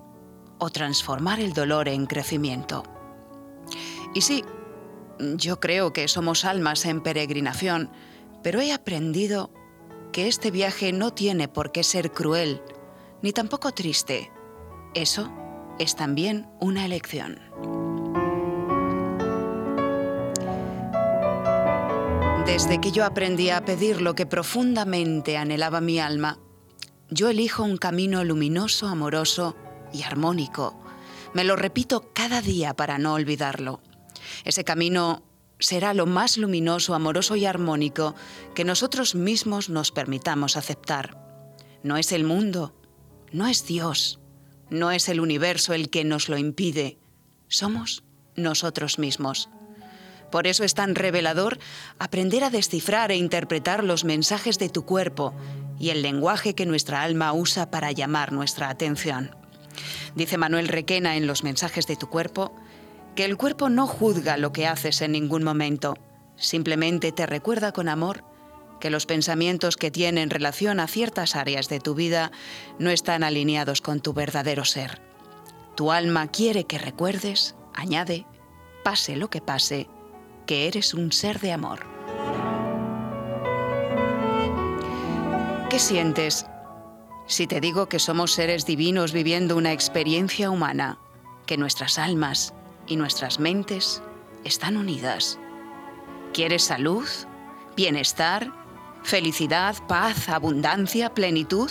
[0.58, 2.82] o transformar el dolor en crecimiento.
[4.14, 4.44] Y sí,
[5.18, 7.90] yo creo que somos almas en peregrinación,
[8.42, 9.50] pero he aprendido
[10.16, 12.62] que este viaje no tiene por qué ser cruel
[13.20, 14.32] ni tampoco triste.
[14.94, 15.30] Eso
[15.78, 17.38] es también una elección.
[22.46, 26.38] Desde que yo aprendí a pedir lo que profundamente anhelaba mi alma,
[27.10, 29.54] yo elijo un camino luminoso, amoroso
[29.92, 30.82] y armónico.
[31.34, 33.82] Me lo repito cada día para no olvidarlo.
[34.46, 35.22] Ese camino
[35.58, 38.14] será lo más luminoso, amoroso y armónico
[38.54, 41.18] que nosotros mismos nos permitamos aceptar.
[41.82, 42.74] No es el mundo,
[43.32, 44.20] no es Dios,
[44.70, 46.98] no es el universo el que nos lo impide,
[47.48, 48.02] somos
[48.34, 49.48] nosotros mismos.
[50.30, 51.58] Por eso es tan revelador
[51.98, 55.34] aprender a descifrar e interpretar los mensajes de tu cuerpo
[55.78, 59.34] y el lenguaje que nuestra alma usa para llamar nuestra atención.
[60.14, 62.54] Dice Manuel Requena en Los mensajes de tu cuerpo
[63.16, 65.96] que el cuerpo no juzga lo que haces en ningún momento,
[66.36, 68.22] simplemente te recuerda con amor
[68.78, 72.30] que los pensamientos que tienen relación a ciertas áreas de tu vida
[72.78, 75.00] no están alineados con tu verdadero ser.
[75.76, 78.26] Tu alma quiere que recuerdes, añade,
[78.84, 79.88] pase lo que pase,
[80.46, 81.86] que eres un ser de amor.
[85.70, 86.46] ¿Qué sientes
[87.26, 90.98] si te digo que somos seres divinos viviendo una experiencia humana,
[91.46, 92.54] que nuestras almas
[92.86, 94.02] y nuestras mentes
[94.44, 95.38] están unidas?
[96.32, 97.06] ¿Quieres salud,
[97.76, 98.52] bienestar,
[99.02, 101.70] felicidad, paz, abundancia, plenitud,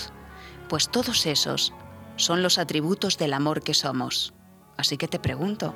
[0.70, 1.74] pues todos esos
[2.16, 4.34] son los atributos del amor que somos.
[4.78, 5.76] Así que te pregunto,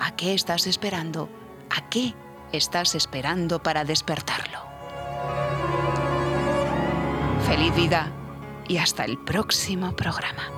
[0.00, 1.28] ¿a qué estás esperando?
[1.70, 2.14] ¿A qué
[2.52, 4.58] estás esperando para despertarlo?
[7.46, 8.12] Feliz vida
[8.66, 10.57] y hasta el próximo programa.